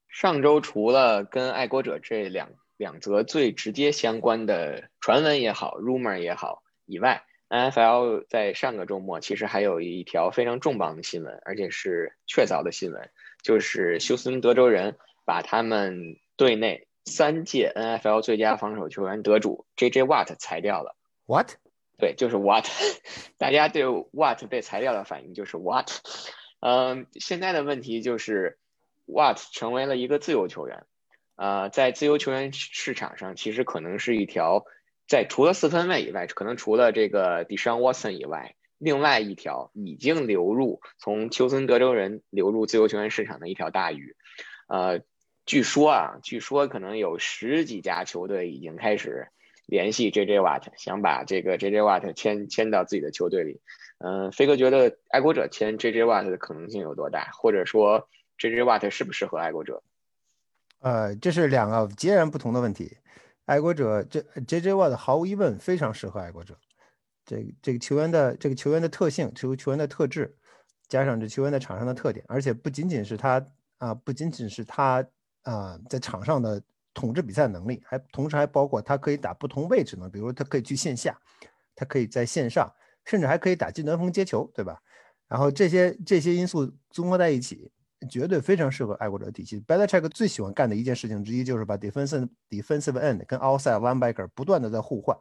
[0.09, 13.09] 上周除了跟爱国者这两两则最直接相关的传闻也好，rumor 也好以外，NFL 在上个周末其实还有一条非常重磅的新闻，而且是确凿的新闻，
[13.41, 20.03] 就是休斯顿德州人把他们队内三届 NFL 最佳防守球员得主 J.J.
[20.03, 20.95] Watt 裁掉了。
[21.25, 21.51] What？
[21.97, 22.65] 对，就是 what，
[23.39, 25.89] 大家对 what 被裁掉的反应就是 what，
[26.59, 28.57] 嗯，现在的问题就是
[29.05, 30.83] what 成为了一个自由球员，
[31.37, 34.65] 呃，在自由球员市场上，其实可能是一条
[35.07, 44.17] 在除了四分卫以外，可能除了这个 Deshaun Watson 以外，另外一条已经流入从休斯顿德州人流入自由球员市场的一条大鱼，
[44.67, 44.99] 呃，
[45.45, 49.27] 据说啊，据说可能有十几家球队已经开始。
[49.67, 50.41] 联系 J.J.
[50.41, 51.81] Watt，想把这个 J.J.
[51.81, 53.59] Watt 签签到自己的球队里。
[53.97, 56.03] 嗯，飞哥觉得爱国者签 J.J.
[56.03, 57.31] Watt 的可能性有多大？
[57.33, 58.61] 或者说 J.J.
[58.61, 59.81] Watt 适不适合爱国者？
[60.81, 62.95] 呃，这是两个截然不同的问题。
[63.45, 64.73] 爱国者这 J.J.
[64.73, 66.55] Watt 毫无疑问非常适合爱国者。
[67.25, 70.37] 这这个球员的这个球员的特性，球球员的特质，
[70.87, 73.43] 加上这球员在场上的特点，而且不仅仅是他
[73.79, 75.03] 啊，不仅仅是他
[75.45, 76.61] 啊，在场上的。
[76.97, 81.13] 统治比赛能力，还同时还包括他可以打不同位置呢，比如他可以去线下，
[81.75, 82.71] 他可以在线上，
[83.03, 84.81] 甚至还可以打近端锋接球，对吧？
[85.27, 87.69] 然后这些这些因素综合在一起，
[88.09, 89.59] 绝对非常适合爱国者体系。
[89.67, 95.17] Belichick 最喜欢干的一件事情之一就是把 defensive defensive end 跟 outside linebacker 不断的在互换，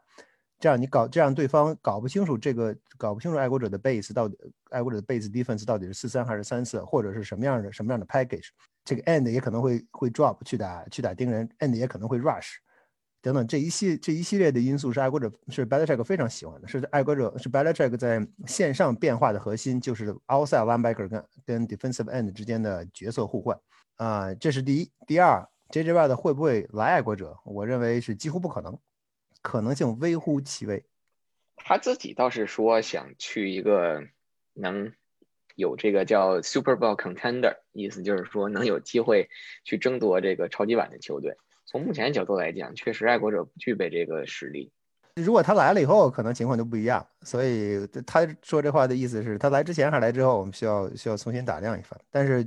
[0.61, 4.37] 这样你搞这样对方搞不清楚这个搞不清楚爱国者的 base 到底
[4.71, 8.49] 爱国者的 base defense 到底是四三还是三四，或者是什么样的什么样的 package。
[8.85, 12.57] 这个 end 也可能会会 drop 去打去打盯人，end 也可能会 rush，
[13.23, 23.59] 等等这一系这一系列的因素是爱国者是 Belichick 非常喜欢的，是爱国者是 Belichick 在线上变化的核心，就是 outside linebacker 跟跟 defensive end 之间的角色互换
[23.97, 24.91] 啊，这是第一。
[25.07, 27.35] 第二，JJ Watt 会不会来爱国者？
[27.45, 28.79] 我认为是几乎不可能，
[29.45, 30.85] 可能性微乎其微。
[31.55, 34.03] 他自己倒是说想去一个
[34.55, 34.93] 能。
[35.57, 39.31] 有这个叫 Super Bowl contender，意思就是说能有机会
[39.63, 41.37] 去争夺这个超级碗的球队。
[41.65, 44.73] 从目前角度来讲，确实爱国者不具备这个实力。
[45.15, 47.07] 如果他来了以后，可能情况就不一样。
[47.23, 51.97] 所以他说这话的意思是他来之前还是来之后，我们需要需要重新打量一番。
[52.11, 52.45] 但是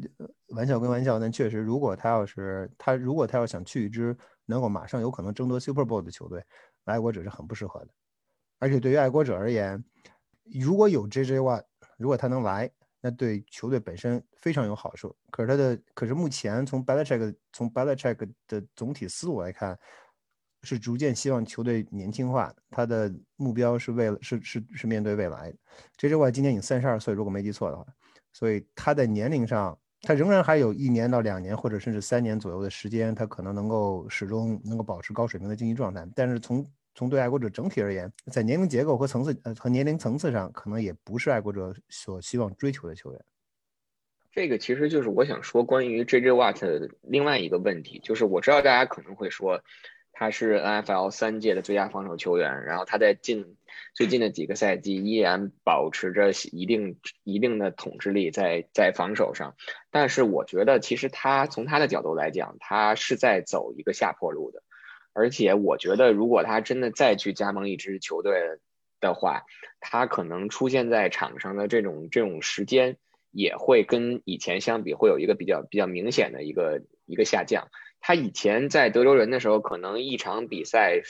[0.50, 4.14] 玩笑归玩笑，但确实，如果他要是他如果他要想去一支
[4.48, 6.44] 能够马上有可能争夺 Super Bowl 的球队，
[6.92, 7.88] 爱国者是很不适合的。
[8.60, 9.84] 而且对于爱国者而言，
[10.60, 11.40] 如果有 J.J.
[11.40, 11.64] 万
[11.98, 12.72] 如果他能来。
[13.00, 19.78] 那对球队本身非常有好处，可是他的，可是目前从 Belichick 从 Belichick 的总体思路来看，
[20.64, 25.54] 是逐渐希望球队年轻化，他的目标是为了是是是面对未来。
[25.98, 26.16] J.J.
[26.16, 27.86] 万，今年已经三十二岁，如果没记错的话，
[28.34, 36.06] 所以他在年龄上，他仍然还有一年到两年，或者甚至三年左右的时间，他可能能够始终能够保持高水平的竞技状态。
[36.16, 36.66] 但是从
[36.98, 43.22] 从对爱国者整体而言，在年龄结构和层次呃和年龄层次上，可能也不是爱国者所希望追求的球员。
[44.32, 46.32] 这个其实就是我想说关于 J.J.
[46.32, 49.62] Watt 另外一个问题，就是我知道大家可能会说
[50.12, 53.56] 他是 N.F.L 三届的最佳防守球员，然后他在近
[53.94, 59.56] 最近的几个赛季依然保持着一定一定的统治力在在防守上，
[59.92, 64.64] 但是我觉得其实他从他的角度来讲，他是在走一个下坡路的。
[65.18, 68.40] 而且我觉得，如果他真的再去加盟一支球队
[69.00, 69.46] 的话，
[69.80, 72.98] 他可能出现在场上的这种这种时间
[73.32, 77.70] 也会跟以前相比，会有一个比较比较明显的一个一个下降。
[78.00, 81.02] 他以前在德州人的时候，可能一场比赛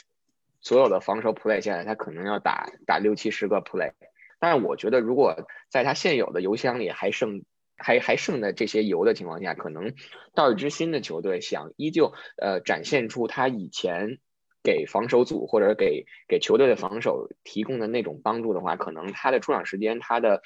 [0.62, 3.92] 所有的防守 play 下来，他可能要打打六七十个 play。
[4.38, 7.42] 但是我觉得，如果在他现有的油箱里还剩。
[7.78, 9.94] 还还剩的这些油的情况下，可能
[10.34, 14.18] 到一支新的球队，想依旧呃展现出他以前
[14.62, 20.42] 给防守组或者给给球队的防守提供的那种帮助的话，可能他的出场时间，他的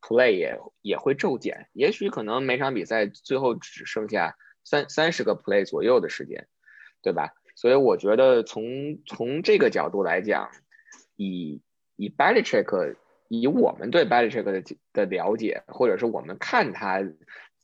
[0.00, 1.68] play 也也会骤减。
[1.72, 6.46] 也许可能每场比赛最后只剩下三三十个 play 左右的时间，
[7.02, 7.34] 对吧？
[7.56, 10.50] 所以我觉得从从这个角度来讲，
[11.16, 11.62] 以
[11.96, 12.96] 以 b a l i c h e k
[13.28, 17.02] 以我们对 b a l i c h e k 的的了解，或者是我们看他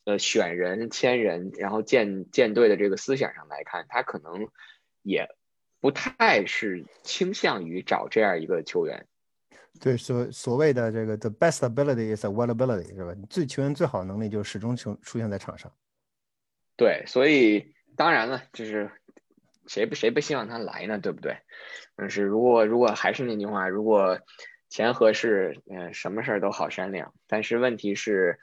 [0.05, 4.48] 呃选人签人，然后建建队的这个思想上来看，他可能
[5.03, 5.29] 也
[5.81, 9.07] 不太是倾向于找这样一个球员。
[9.81, 13.14] 对，所所谓的这个 the best ability is availability 是吧？
[13.31, 15.72] 最球员最好的能力就是始终出出现在场上。
[16.77, 18.90] 对，所以当然了，就是
[19.66, 20.98] 谁不谁不希望他来呢？
[20.98, 21.37] 对不对？
[21.96, 24.18] 但是如果如果还是那句话，如果
[24.72, 27.12] 钱合适，嗯，什么事儿都好商量。
[27.26, 28.38] 但是问题是，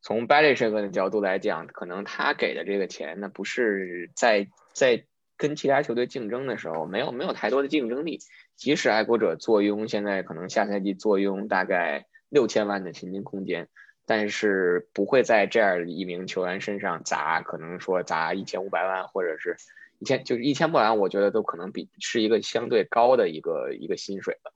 [0.00, 5.04] 从 b a l i c h 的角度来讲，可能他给的这个钱，那不是在在
[5.36, 8.20] 跟其他球队竞争的时候，没有没有太多的竞争力。
[8.54, 13.66] 即使爱国者坐拥现在可能下赛季坐拥大概六千万的薪金空间。
[14.06, 19.56] 但是不会在这样一名球员身上砸，可能说砸一千五百万或者是
[19.98, 24.52] 一千，就是一千不万，我觉得都可能比是一个相对高的一个一个薪水了。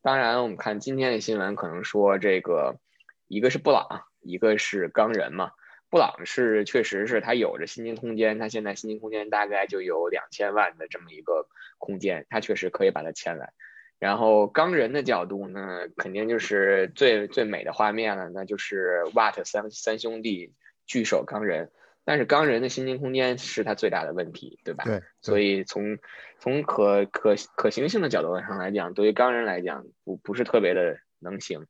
[0.00, 2.78] 当然，我们看今天的新闻，可能说这个
[3.26, 5.50] 一个是布朗，一个是钢人嘛。
[5.90, 13.52] 布朗是确实是他有着薪金空间，他现在薪金空间大概就有两千万的这么一个空间，他确实可以把他签来。
[13.98, 20.54] 然后钢人的角度呢，肯定就是最最美的画面了，那就是 Watt 三三兄弟
[20.86, 21.72] 聚首钢人。
[22.08, 24.84] 但是钢人的薪金空间是他最大的问题，对吧？
[24.84, 25.02] 对。
[25.20, 25.98] 所以从
[26.38, 31.66] 从可可可行性的角度上来讲，对于钢人来讲，不不是特别的能行。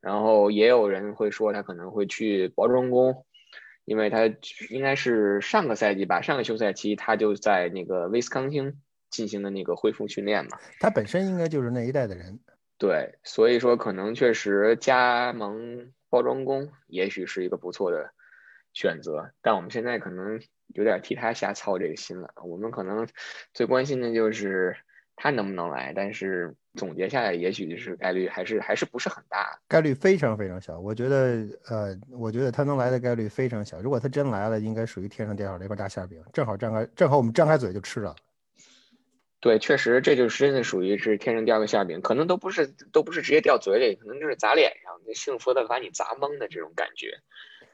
[0.00, 3.26] 然后也有人会说他可能会去包装工，
[3.84, 4.26] 因为他
[4.70, 8.80] 应该是上个赛季吧，上个休赛期他就在那个威斯康星。
[9.10, 12.40] 进行的那个恢复训练嘛，他本身应该就是那一代的人，
[12.78, 18.10] 对，所以说可能确实加盟包装工也许是一个不错的
[18.72, 22.30] 选择，但我们现在可能有点替他瞎操这个心了。
[22.44, 23.06] 我们可能
[23.52, 24.76] 最关心的就是
[25.16, 30.78] 他能不能来，但是总结下来，也许就是概率还是还是不是很大，概率非常非常小。
[30.78, 33.80] 我觉得，呃，我觉得他能来的概率非常小。
[33.80, 38.16] 如果他真来了，应该属于天上掉下来一块大馅饼，正好张开，正好我们张开嘴就吃了。
[39.38, 47.18] 对，确实，这就是真的属于是天上掉个馅饼，可能都不是，都不是直接掉嘴里，可能就是砸脸上，那幸福的把你砸懵的这种感觉。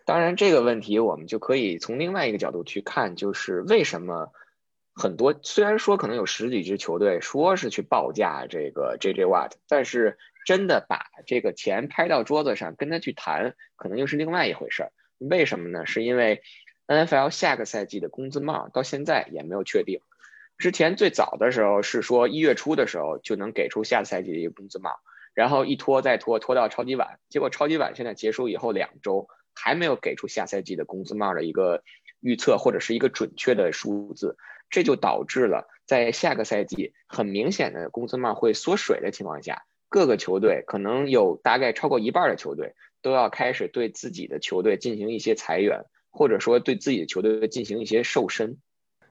[0.09, 4.33] 当然，这个问题我们就可以从另外一个角度去看，就是为什么
[4.95, 10.17] 很多虽然说可能有十几支球队说是去报价这个 J J Watt，但是
[10.47, 14.93] 真的把这个钱拍到桌子上跟他去谈，可能又是另外一回事儿。
[15.19, 15.85] 为什么呢？
[15.85, 16.41] 是因为
[16.87, 20.01] N F L 下个赛季的工资帽到现在也没有确定。
[20.57, 25.01] 之前最早的时候是说一月初的时候就能给出下赛季的一个工资帽，
[25.35, 29.29] 然后一拖再拖，拖到超级碗，结果超级碗现在结束以后两周
[29.61, 31.83] 还没有给出下赛季的工资帽的一个
[32.21, 34.37] 预测或者是一个准确的数字，
[34.71, 48.59] 这就导致了在下个赛季很明显的工资帽会缩水的情况下，各个球队可能有大概超过一半的球队都要开始对自己的球队进行一些裁员，或者说对自己的球队进行一些瘦身。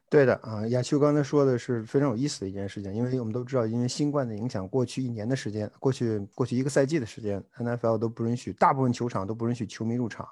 [0.09, 10.25] 对的啊，亚秋刚才说的是非常有意思的一件事情，因为我们都知道，因为新冠的影响，过去一年的时间，过去过去一个赛季的时间，NFL 都不允许，大部分球场都不允许球迷入场，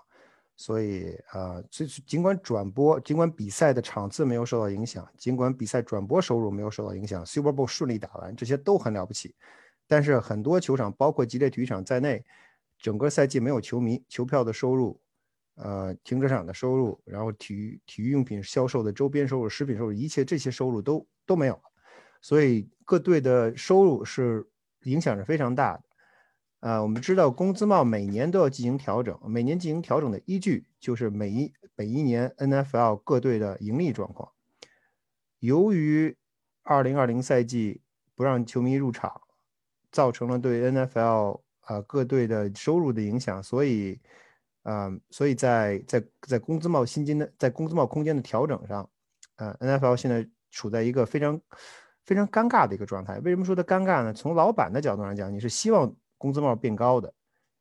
[0.55, 9.35] 所以啊，这尽管转播，尽管比赛的场次没有受到影响，尽管比赛转播收入没有受到影响，Super Bowl 顺利打完，这些都很了不起，
[9.89, 12.23] 但是很多球场，包括吉列体育场在内，
[12.79, 14.97] 整个赛季没有球迷，球票的收入。
[15.55, 21.61] 呃，停车场的收入，然后体育体育用品销售的周边收入、食品收入，一切这些收入都都没有了，
[22.21, 24.45] 所以各队的收入是
[24.83, 25.83] 影响是非常大的。
[26.59, 34.29] 啊，我们知道工资帽每年都要进行调整，每年进行调整的依据就是每一每一年 NFL 各队的盈利状况。
[35.39, 36.17] 由于
[36.65, 37.81] 2020赛季
[38.13, 39.21] 不让球迷入场，
[39.89, 44.01] 造成了对 NFL 啊各队的收入的影响，所以。
[44.67, 48.89] 嗯，所以在在在工资帽薪金的在工资帽空间的调整上，
[49.35, 51.39] 呃，NFL 现在处在一个非常
[52.03, 53.19] 非常尴尬的一个状态。
[53.19, 54.11] 为什么说它尴尬呢？
[54.11, 57.13] 从老板的角度来讲，你是希望工资帽变高的，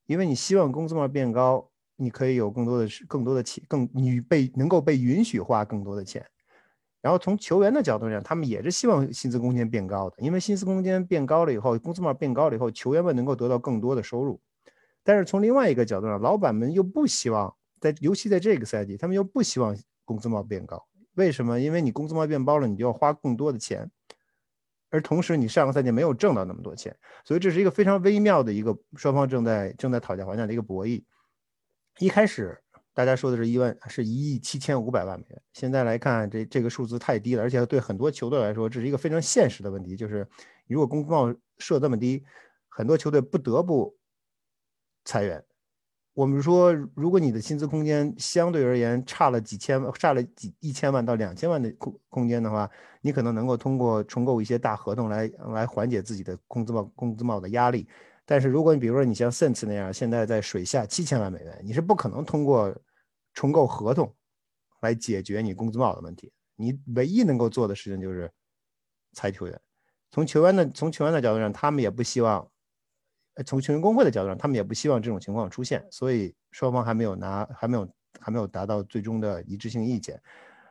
[0.06, 6.24] 因为你希望工资帽变高，你可以有更多的更多的钱，更你被能够被允许花更多的钱。
[7.02, 14.40] 然后从球员的角度讲，他们也是希望薪资空间变高的，因为薪资空间变高了以后，工资帽变高了以后，球员们能够得到更多的收入。
[15.04, 20.82] 但是从另外一个角度上，老板们又不希望在，尤其在这个赛季，他们又不希望工资帽变高。
[21.14, 21.60] 为什么？
[21.60, 23.88] 因为你工资帽变高了，你就要花更多的钱，
[24.90, 31.04] 而同时你上个赛季没有挣到那么多钱，所以这是一个非常微妙的一个双方正在正在讨价还价的一个博弈。
[32.00, 32.58] 一开始
[32.92, 35.42] 大家说的是一万是一亿七千五百万美元。
[35.52, 40.26] 现在来看，这这个数字太低了，而且对很多球队来说，这是一个非常现实的问题，就是
[40.66, 42.24] 如果工资帽设这么低，
[42.68, 43.96] 很多球队不得不
[45.04, 45.44] 裁员。
[46.12, 57.88] 我们说，如果你的薪资空间相对而言差了几千万，差了几一千万到两千万的空空间的话，你可能能够通过重构一些大合同来来缓解自己的工资帽工资帽的压力。
[58.24, 62.72] 但是如果你比如说你像 s e n s e 那样，现在在水下七千万美元，你是不可能通过
[63.32, 64.14] 重构合同
[64.82, 66.32] 来解决你工资帽的问题。
[66.54, 68.30] 你唯一能够做的事情就是
[69.14, 69.60] 裁球员。
[70.12, 72.48] 从球员的从球员的角度上，他们也不希望。
[73.44, 77.88] 从球员工会的角度上，他们也不希望这种情况出现，所以双方还没有拿，还没有，
[78.20, 80.20] 还没有达到最终的一致性意见。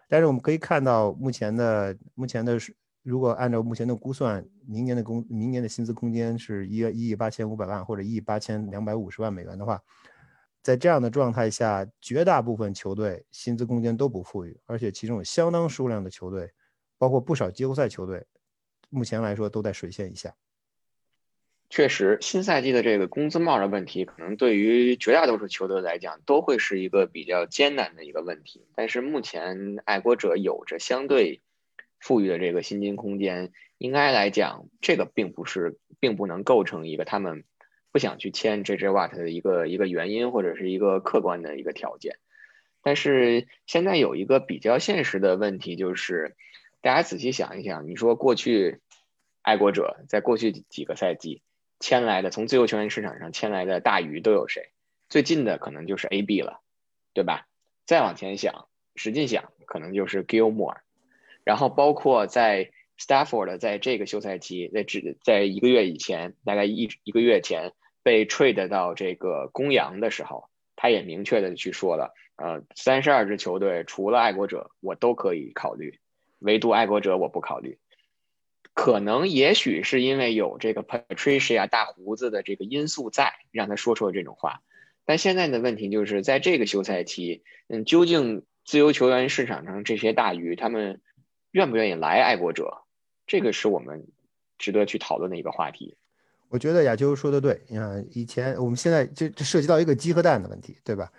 [0.07, 2.57] 但是我们可以看到，目前的目前的，
[3.01, 9.81] 如果按照目前的估算，明年的工，明年的薪资空间是一一亿八千五百万或者一亿八千两百五十万美元的话，
[10.61, 16.49] 在这样的状态下，绝大部分球队薪资空间都不富裕，而且其中有相当数量的球队，
[16.97, 18.25] 包括不少季后赛球队，
[18.89, 20.33] 目前来说都在水线以下。
[21.75, 28.67] 确实，新赛季的这个工资帽的问题，可能对于绝大多数球队来讲，都会是一个比较艰难的一个问题。
[28.75, 31.41] 但是目前爱国者有着相对
[31.99, 37.43] 富裕的这个薪金空间，应该来讲，这个并不是，并不能构成一个他们
[37.91, 42.17] 不想去签 J J Watt 的一个一个原因，或者是一个客观的一个条件。
[42.83, 46.35] 但是现在有一个比较现实的问题，就是
[46.81, 48.79] 大家仔细想一想，你说过去
[49.41, 51.41] 爱国者在过去几个赛季。
[51.83, 54.71] 签来的从自由球员市场上签来的大鱼都有谁？
[55.09, 56.61] 最近的可能就是 A B 了，
[57.13, 57.45] 对吧？
[57.85, 60.77] 再往前想，使劲想，可能就是 Gilmore，
[61.43, 70.45] 然后包括在 Stafford 在这个休赛期，在只在一个月以前，大概一一个月前被 trade 到这个公羊的时候，
[70.77, 75.99] 他也明确的去说了，呃，三十二支球队除了爱国者，我都可以考虑，
[76.39, 77.77] 唯独爱国者我不考虑。
[78.73, 84.61] 可能也许是因为有这个 Patricia 大胡子的这个因素在，让他说出了这种话。
[85.05, 91.01] 但现在的问题就是，在这个休赛期，嗯，究竟自由球员市场上这些大鱼他们
[91.51, 92.83] 愿不愿意来爱国者？
[93.27, 94.07] 这个是我们
[94.57, 95.97] 值得去讨论的一个话题。
[96.49, 101.11] 我觉得亚秋说的对，你看以前我们现在这这涉及到一个鸡和蛋的问题，对吧？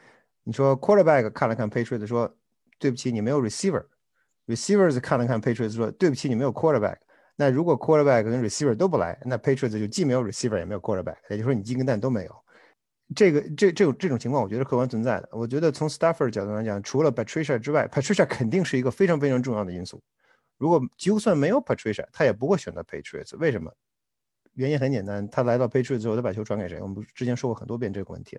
[0.45, 2.37] 你说 Quarterback 看了看 Patriots 说，
[2.79, 6.99] 对不起，你没有 Receiver；Receivers 看了看 Patriots 说，对不起，你没有 Quarterback。
[7.37, 12.45] 那如果 quarterback 跟 receiver 都不来，那 Patriots 就既没有 receiver 也没有 quarterback，也就是说你鸡跟蛋都没有。
[13.15, 15.29] 这个这这种这种情况，我觉得客观存在的。
[15.33, 20.03] 我觉得从 Stafford 角度来讲，除了 Patricia 之外，Patricia 肯定是一个非常非常重要的因素。
[20.59, 23.37] 如果就算没有 Patricia，他也不会选择 Patriots。
[23.37, 23.71] 为什么？
[24.55, 26.81] 原因很简单，他来到 Patriots 之后，他把球传给谁？
[26.81, 28.39] 我们之前说过很多遍这个问题。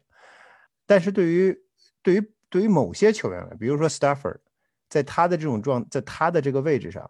[0.86, 1.56] 但是对于
[2.02, 4.38] 对于对于某些球员来，比如说 Stafford，
[4.90, 7.10] 在他的这种状，在他的这个位置上，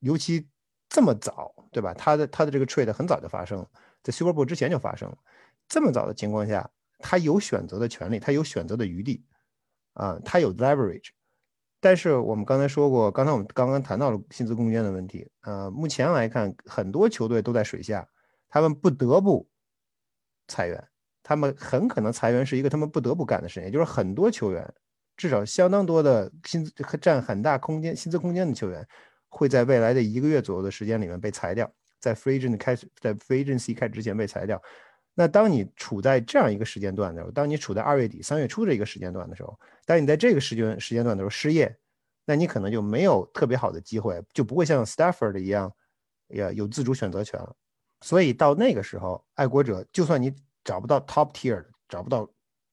[0.00, 0.48] 尤其。
[0.94, 1.92] 这么早，对吧？
[1.92, 3.66] 他的他的这个 trade 很早就发生，
[4.00, 5.18] 在 Super Bowl 之前就发生了。
[5.66, 9.24] 这么早的情况下，他有选择的权利，他有选择的余地，
[9.94, 11.08] 啊，他有 leverage。
[11.80, 18.08] 但是我们刚才说过，刚才我们刚刚谈到了薪资空间的问题，呃，目前来看，很多球队都在水下，
[18.48, 19.48] 他们不得不
[20.46, 20.88] 裁员，
[21.24, 24.72] 他们很可能裁员是一个他们不得不干的事情，也就是很多球员，
[25.16, 28.86] 至少相当多的薪资占很大空间薪资空间的球员。
[29.34, 31.68] 会在未来的一个月左右的时间里面被裁掉，
[31.98, 34.62] 在 free agent 开始，在 free agency 开之前被裁掉。
[35.12, 41.76] 那当你处在这样一个时间段的时候，当你处在二月底三月初的一个时间段的时候，当你在这个时间时间段的时候失业，
[42.24, 45.72] 那你可能就没有特别好的机会，就不会像 Stafford 一样，
[46.28, 47.54] 也有自主选择权了。
[48.02, 50.32] 所以到那个时候，爱国者就算你
[50.64, 52.28] 找不到 top tier，找不到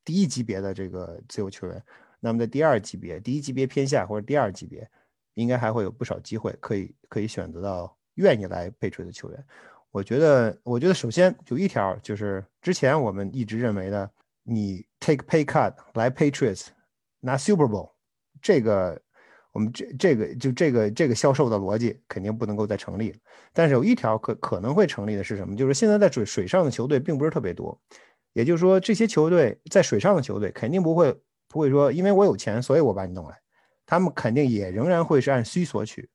[0.05, 1.83] 第一级别的这个自由球员，
[2.19, 4.89] 那么在第二级别、第一级别偏下或者第二级别。
[5.33, 9.45] 应该还会有不少机会可以可以选择到愿意来配锤的球员。
[9.91, 14.09] 我觉得，我觉得首先有一条就是之前我们一直认为的，
[14.43, 16.67] 你 take pay cut 来 Patriots
[17.19, 17.91] 拿 Super Bowl，
[18.41, 19.01] 这个
[19.51, 23.17] 我们这这个就这个这个销售的逻辑肯定不能够再成立了。
[23.51, 25.57] 但是有一条可可能会成立的是什么？
[25.57, 27.77] 就是现在在水水上的球队并不是特别多，
[28.31, 31.13] 也就是说这些球队在水上的球队肯定不会
[31.49, 33.37] 不会说，因为我有钱，所以我把你弄来。
[33.91, 36.09] 他们肯定也仍然会是按需索取，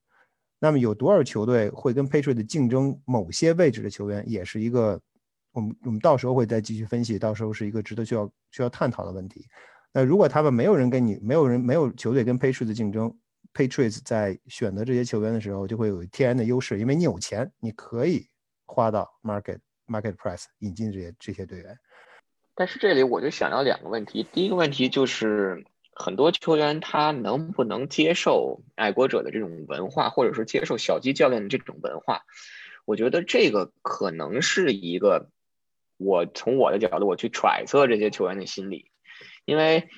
[0.58, 4.98] 那么有多少球队会跟 Patriot 竞争某些位置的球员，也是一个
[5.52, 9.46] 我们我们到时候会再继续分析，到时候是一个值得需要需要探讨的问题。
[9.92, 13.14] 那如果他们没有人跟你，没有人没有球队跟 Patriot 竞争
[13.52, 18.26] ，Patriot 在选择这些球员的时候就会有天然的优势，因为你有钱，你可以
[18.64, 21.78] 花到 market market price 引进这些这些队员。
[22.54, 25.62] 但是这里我就想到两个问题，第一个问题就是。
[25.98, 32.26] 很多球员他能不能接受爱国者的这种文化，或者说接受小鸡教练的这种文化？
[32.84, 35.30] 我觉得这个可能是一个，
[35.96, 38.90] 我从我的角度我去揣测这些球员的心理，
[39.46, 39.88] 因为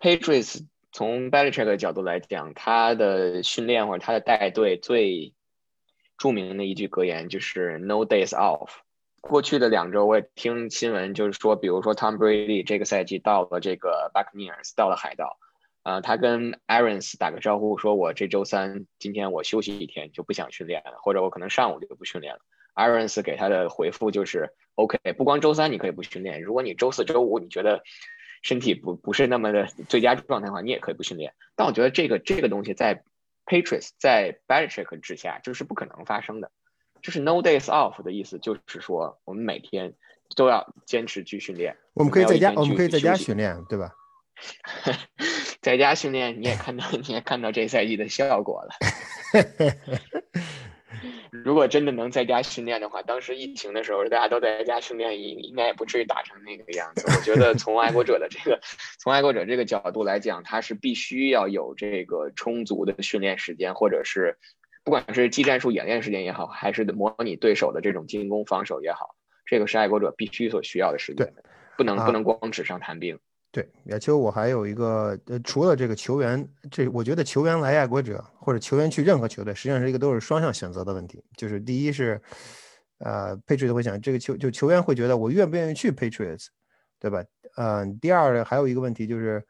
[0.00, 5.34] Patriots 从 Belichick 的角度来讲，他的训练或者他的带队最
[6.18, 8.70] 著名的一句格言就是 “No days off”。
[9.28, 15.38] 过去的两周，我也听新闻，就是说，比如说 Tom Brady 这个赛季到了这个 Buccaneers，到了海盗，
[15.82, 22.40] 啊，他跟 Aaron's 打个招呼，说我这周三今天我休息一天，就不想训练了，或者我可能上午就不训练了。
[22.74, 27.82] Aaron's 给他的回复就是 OK，不光周三你可以不训练，如果你周四周五你觉得
[28.42, 31.34] 身体不不是那么的最佳状态的话，你也可以不训练。
[31.56, 33.02] 但我觉得这个这个东西在
[33.44, 36.50] Patriots 在 Belichick 之下就是不可能发生的。
[37.06, 39.94] 就是 no days off 的意思，就是说我们每天
[40.34, 41.76] 都要坚持去训练。
[41.94, 43.92] 我们可以在家，我们可以在家训练，对吧？
[45.62, 48.70] 在家训练，你也看到， 你也看到这赛季的效果了。
[51.44, 57.04] 如果真的能在家训练的话，当时疫情的时候，大家都在家训练，应应该也不至于打成那个样子。
[57.06, 58.58] 我觉得从爱国者的这个，
[58.98, 64.36] 从爱国者这个角度来讲，他是必须要有这个充足的训练时间，或者是。
[64.86, 71.26] 不管是技战术演练时间也好，还是模拟对手的这种进攻防守也好，这个是爱国者必须所需要的时间。
[71.26, 71.42] 对，
[71.76, 73.18] 不能不能光纸上谈兵。
[73.50, 81.20] 对，亚秋，我还有一个，呃，除了这个球员，这我觉得球员来爱国者或者球员去任何球队，实际上是一个都是双向选择的问题。
[81.36, 82.22] 就是第一是，
[82.98, 86.46] 呃，Patriots 会想这个球就球员会觉得我愿不愿意去 Patriots，
[87.00, 87.24] 对吧？
[87.56, 89.44] 嗯，第二还有一个问题就是，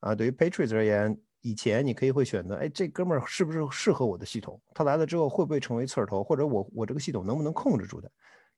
[0.00, 1.18] 啊，对于 Patriots 而言。
[1.42, 4.60] 以前你可以会选择，哎，这哥们儿是不是适合我的系统？
[4.74, 6.24] 他来了之后会不会成为刺儿头？
[6.24, 8.08] 或者我我这个系统能不能控制住他？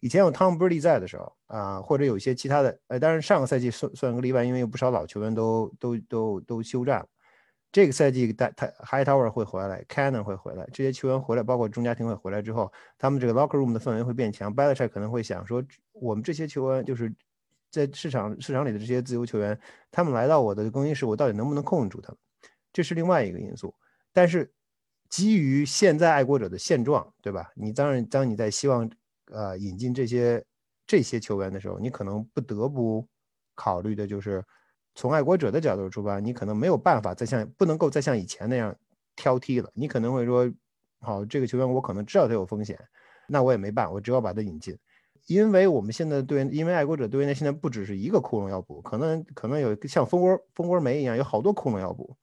[0.00, 7.06] 以前有汤姆·布利在的时候啊，或者有一些其他的，呃，当然上个赛季算算个例外，因为有不少老球员都都都都休战了。
[7.72, 14.54] 这个赛季，他他 Hightower 会回来，Cannon 会回来，这些球员回来，包括钟家庭会回来之后，他们这个 Locker Room 的氛围会变强。
[14.54, 17.12] Belichick 可能会想说，我们这些球员就是
[17.70, 19.58] 在市场市场里的这些自由球员，
[19.90, 22.18] 他们来到我的更衣室，我到底能不能控制住他们？
[22.74, 23.72] 这是另外一个因素，
[24.12, 24.52] 但是
[25.08, 27.52] 基于现在爱国者的现状，对吧？
[27.54, 28.90] 你当然，当你在希望
[29.30, 30.44] 呃引进这些
[30.84, 33.06] 这些球员的时候，你可能不得不
[33.54, 34.44] 考虑的就是
[34.96, 38.74] 从爱国者的角度出发，你可能没有办法再像不能够再像以前那样
[39.14, 39.70] 挑剔了。
[39.72, 40.52] 你可能会说，
[40.98, 42.76] 好，这个球员我可能知道他有风险，
[43.28, 44.76] 那我也没办，我只好把他引进，
[45.26, 52.16] 因为我们现在队员，因为爱国者队员现在不只是一个窟窿要补，可能可能有像蜂窝蜂窝煤一样，有好多窟窿要补。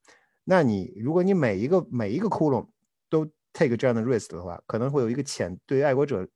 [0.44, 2.68] 那你如果你每一个每一个窟窿
[3.10, 6.28] 都 take 这样的 risk 的话，可能会有一个潜对于爱国者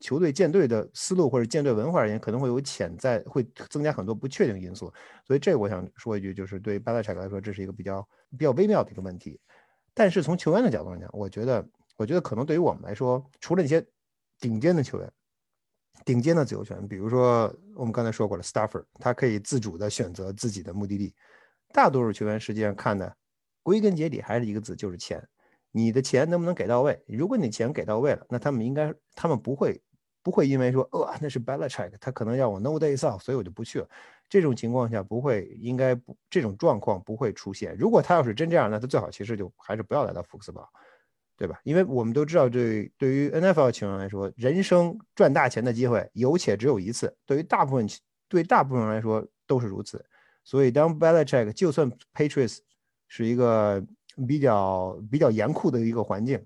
[0.00, 4.92] 球队建队的思路或者建队文化而言，可能会有潜在会增加很多不确定因素。
[5.24, 9.40] 所以这我想说一句，就是对巴拉查克来说，这是一个比较比较微妙的一个问题。
[9.94, 11.64] 但是从球员的角度来讲，我觉得
[11.96, 13.84] 我觉得可能对于我们来说，除了那些
[14.40, 15.12] 顶尖的球员、
[16.04, 21.14] 顶尖的自由球员，比如说我们刚才说过了，Stafford，他可以自主的选择自己的目的地。
[21.72, 23.16] 大多数球员实际上看的。
[23.62, 25.26] 归根结底还是一个字，就是钱。
[25.74, 27.02] 你的钱能不能给到位？
[27.06, 29.80] 如果你钱给到位了，那他们应该，他们不会
[30.22, 33.88] 不会因为说，呃，那是 Belichick，他可能要我 No days off，所以我就不去了。
[34.28, 37.74] 这种情况下不会，应该不这种状况不会出现。
[37.78, 40.68] 如果他要是真这样，那他最好其实就还是不要来到福克斯堡，
[41.38, 41.58] 对吧？
[41.64, 47.16] 因为我们都知道，对对于 NFL 球员来说，人生赚大钱的机会有且只有一次。
[47.24, 47.86] 对于大部分
[48.28, 50.04] 对大部分人来说都是如此。
[50.44, 52.58] 所以当 Belichick 就算 Patriots。
[53.14, 53.84] 是一个
[54.26, 56.42] 比较比较严酷的一个环境，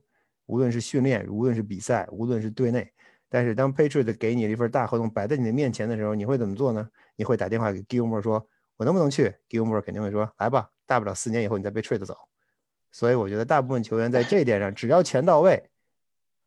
[0.47, 2.93] 无论是训练，无论是比赛，无论是队内。
[3.29, 6.91] 但是当 Patriot 给你一份大合同摆在你的面前的时候，你会怎么做呢？
[7.15, 8.45] 你会打电话给 Gilmore 说
[8.79, 12.17] ：“我能不能去？”Gilmore 肯定会说：“来吧，大不了四年以后你再被 trade 走。”
[12.91, 15.71] 所以我觉得大部分球员在这一点上，只要钱到位，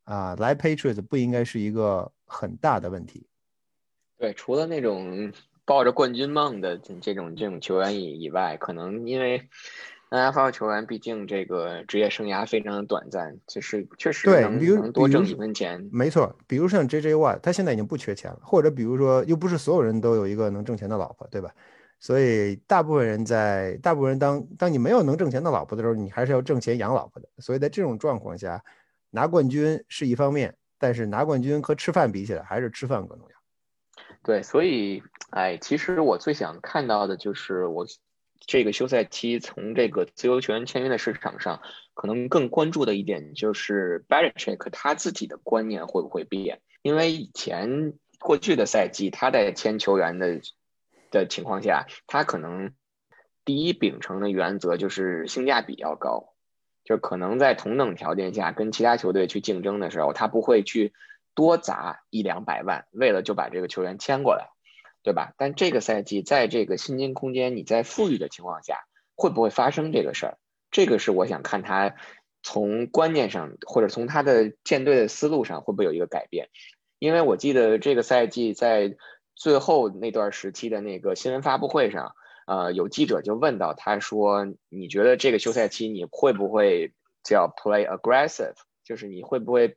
[0.03, 3.26] 啊，来 Patriot 不应该是一个很大的问题。
[4.17, 5.32] 对，除了那种
[5.63, 9.47] 抱着冠军梦的这种这种球员以以外，可能因为。
[10.10, 15.88] NFL 球员毕竟这个职业生涯非常的短暂，就是确实对，能能多挣几分钱。
[15.91, 21.51] 没错，比如像 J J Watt，他现在已经不缺钱了，或者比如说，又不是所有人都有一个能挣钱的老婆，对吧？
[21.99, 27.30] 所以大部分人在大部分人当当你没有能挣钱的老婆的时候，你还是要挣钱养老婆的。
[27.38, 28.64] 所以在这种状况下，
[29.12, 33.36] 拿冠军是一方面，但是拿冠军和吃饭比起来，还是吃饭更重要。
[34.24, 37.86] 对，所以哎，其实我最想看到的就是我。
[38.50, 41.62] 这个休赛期，从这个自由球员签约的市场上，
[41.93, 46.60] 可能更关注的一点就是 Belichick 他自己的观念会不会变？
[46.82, 50.41] 因为以前过去的赛季，他在签球员的
[51.12, 52.74] 的情况下，他可能
[53.45, 56.34] 第一秉承的原则就是性价比要高，
[56.84, 60.91] 就可能在同等条件下跟其他球队去竞争的时候，他不会去
[61.36, 64.50] 多砸一两百万，为了就把这个球员签过来，
[65.04, 65.34] 对吧？
[65.38, 68.86] 但这个赛季在这个薪金空间你在富裕的情况下，
[69.16, 70.38] 会不会发生这个事儿？
[70.72, 71.95] 这个是我想看他
[72.43, 76.50] 从观念上或者从他的建队的思路上会不会有一个改变，
[77.00, 78.95] 因为我记得这个赛季在
[79.36, 82.14] 最后那段时期的那个新闻发布会上。
[82.45, 88.56] 呃，有记者就问到，他说：“你觉得这个休赛期你会不会叫 play aggressive？
[88.84, 89.76] 就是你会不会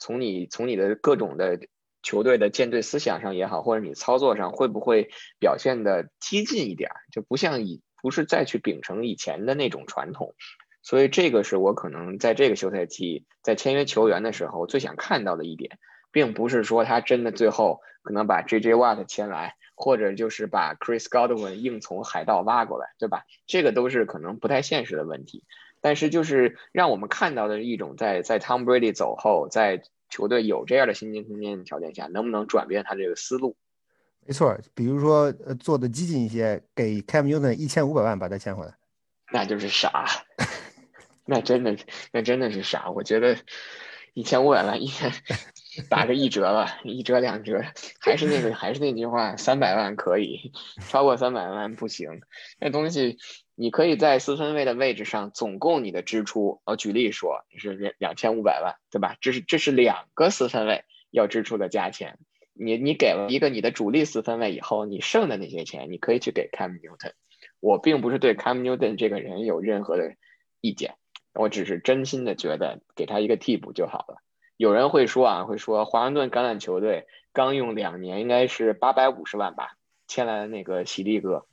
[0.00, 1.60] 从你从你的各种的
[2.02, 6.90] 球队的建队思想上也好，或者你操作上会不会表现的激进一点？
[7.12, 10.34] 就不像以不是再去秉承以前的那种传统。
[10.82, 15.78] 所以这个是我可能在这个休赛期在签约球员的时候最想看到的一点，
[16.12, 23.22] 并不是说他真的最后可能把 J J Watt 签来。”或者就是把 Chris Godwin 硬从海盗挖过来，对吧？
[23.46, 25.44] 这个都是可能不太现实的问题。
[25.80, 33.56] 但是就是让我们看到的一种，在在 Tom Brady 走后，在球队有这样的薪金空间的条件下，能不能转变他这个思路？
[34.26, 38.74] 没错，比如说呃做的激进一些，给 Cam Newton 一千五百万把他签回来，
[39.32, 40.06] 那就是傻，
[41.24, 41.76] 那真的
[42.12, 42.90] 那真的是傻。
[42.90, 43.36] 我觉得
[44.14, 45.12] 一千五百万一年。
[45.88, 47.62] 打个一折吧，一折两折，
[48.00, 50.52] 还是那个，还是那句话，三百万可以，
[50.88, 52.20] 超过三百万不行。
[52.60, 53.18] 那东西
[53.54, 59.16] 你可以在四分位的位置上，总共你的支出，我举例说，是两两千五百万，对吧？
[59.20, 62.18] 这是这是两个四分位要支出的价钱。
[62.52, 67.12] 你你给了一个你的主力四分位以后，你剩的那些钱，你可以去给 Cam Newton。
[67.60, 70.14] 我并不是对 Cam Newton 这个人有任何的
[70.60, 70.96] 意见，
[71.34, 74.22] 我只是真心的觉得给他一个替补就好了。
[74.58, 79.76] 有人会说啊，会说华盛顿橄榄球队刚用两年，应该是八百五十万吧，
[80.08, 81.46] 签来的那个喜力哥。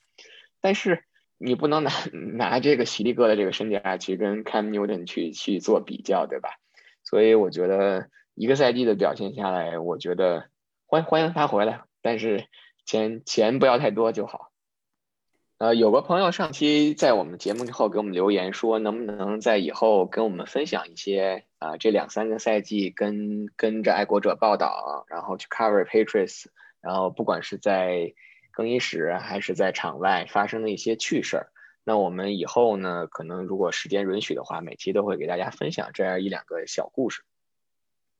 [0.60, 1.04] 但是
[1.38, 1.92] 你不能拿
[2.34, 6.50] 拿这个喜力哥的这个身价去跟 Cam Newton 去去做比较，对吧？
[7.04, 10.50] 所以我觉得一个赛季的表现下来，我觉得
[10.88, 12.48] 欢欢迎他回来，但是
[12.86, 14.50] 钱钱不要太多就好。
[15.58, 26.48] 呃，有个朋友上期在我们节目之后给我们留言说，能不能在以后跟我们分享一些啊，这两三个赛季跟跟着爱国者报道，然后去 cover Patriots，
[26.82, 28.14] 然后不管是在
[28.52, 31.48] 更衣室还是在场外发生的一些趣事儿。
[31.86, 37.22] 那我们以后呢，可能如果时间允许的话，每期都会给大家分享这样一两个小故事。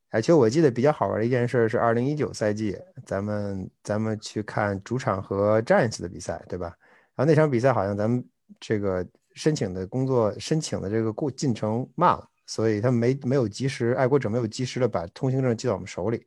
[0.10, 6.78] 而且我记得比较好玩的一件事是，二零一九赛季咱们咱们去看主场和 Giants 的比赛，对吧？
[7.16, 8.24] 然后那场比赛好像咱们
[8.60, 16.26] 这个申请的工作申请的这个过进程慢了，所以他没没有及时，爱国者没有及时的把通行证寄到我们手里。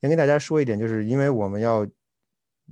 [0.00, 1.86] 先跟大家说一点，就是因为我们要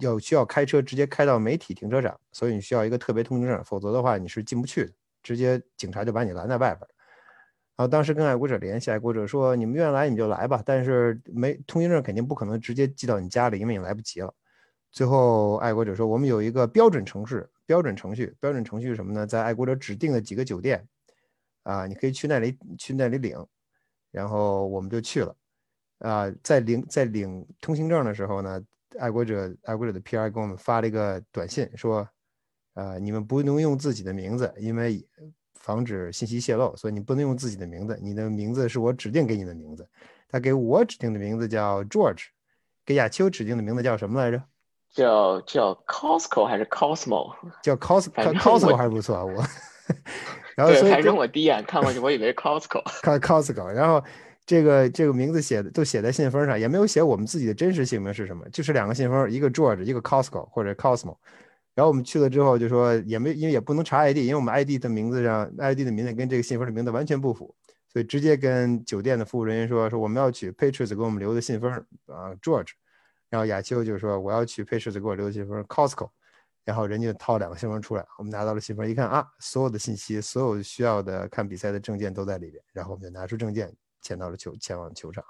[0.00, 4.92] 要需要开车直接开到媒体停车场，所以你需要一个特别通行证，否则的话你是进不去的，
[5.22, 6.80] 直接警察就把你拦在外边。
[7.74, 14.34] 然后当时跟爱国者联系，爱国者说你们愿意来你就来吧，但是没通行证肯定不可能直接寄到你家里，因为你来不及了。
[14.92, 19.26] 最后，爱国者说：“我们有一个标准程序，标准程序，标准程序是什么呢？
[19.26, 20.86] 在爱国者指定的几个酒店，
[21.62, 23.34] 啊，你可以去那里去那里领。
[24.10, 25.34] 然后我们就去了。
[26.00, 28.62] 啊，在领在领通行证的时候呢，
[28.98, 30.28] 爱国者爱国者的 P.R.
[30.28, 32.06] 给我们发了一个短信，说：，
[32.74, 35.02] 啊，你们不能用自己的名字，因为
[35.54, 37.98] 防止信息泄露，所以你不能用自己的名字。
[38.02, 39.88] 你的名字是我指定给你的名字。
[40.28, 42.26] 他给我指定的名字叫 George，
[42.84, 44.44] 给亚秋指定的名字叫什么来着？”
[44.92, 47.34] 叫叫 Costco 还是 Cosmo？
[47.62, 49.24] 叫 Cos，Cosmo 还是不错。
[49.24, 49.42] 我，
[50.54, 52.82] 然后所以反正我第一眼看过去，我以为 Costco。
[53.02, 54.02] 看 Costco，然后
[54.44, 61.16] 这个这个名字写的都写在信封上，也没有写我们自己的真实姓名是什么，就是两个信封，一个 George，一个 Costco 或者 Cosmo。
[61.74, 67.54] 然后我们去了之后就说也没，因为也不能查 ID，因为我们 ID 的名字上 ID 的名字跟这个信封的名字完全不符，
[67.90, 72.72] 所以直接跟酒店的服务人员说说我们要取 Patriots 给我们留的信封啊，George。
[73.32, 76.10] 然后亚秋就说我要去 Patriots 给我留信封 Costco，
[76.66, 85.24] 然后人家掏两个信封出来，我们拿到了信封，一看啊，所有的信息，所有需要的看比赛的证件都在里边，然后我们就拿出证件，签到了球，前往球场。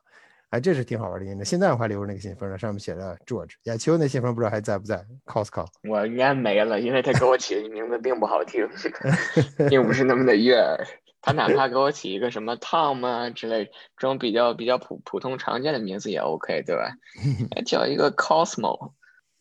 [0.51, 1.35] 哎，这是挺好玩的。
[1.37, 3.53] 那现在我还留着那个信封呢，上面写着 George。
[3.63, 5.69] 亚秋那信封不知道还在不在 Costco？
[5.89, 8.69] 我应该没了，因为他给我起的名字并不好听，
[9.71, 10.85] 并不是那么的悦耳。
[11.23, 13.65] 他哪怕给我起一个什么 Tom 啊之类
[13.97, 16.97] 这种比较比较普普通常见的名字也 OK，对吧？
[17.65, 18.93] 叫一个 Cosmo，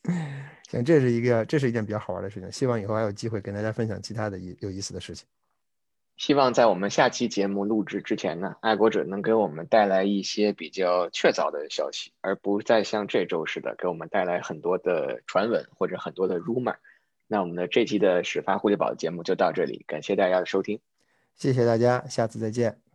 [0.69, 2.49] 行，这是一个这是一件比较好玩的事情。
[2.51, 5.27] 希望以后还有机会跟大家分享其他的有意思的事情。
[6.17, 16.75] 希望在我们下期节目录制之前呢，爱国者能给我们带来一些比较确凿的消息，而不再像这周似的给我们带来很多的传闻或者很多的 rumor。
[17.25, 20.79] 那我们的这期的始发蝴蝶堡节目就到这里，感谢大家的收听，
[21.35, 22.90] 谢谢大家，下次再见。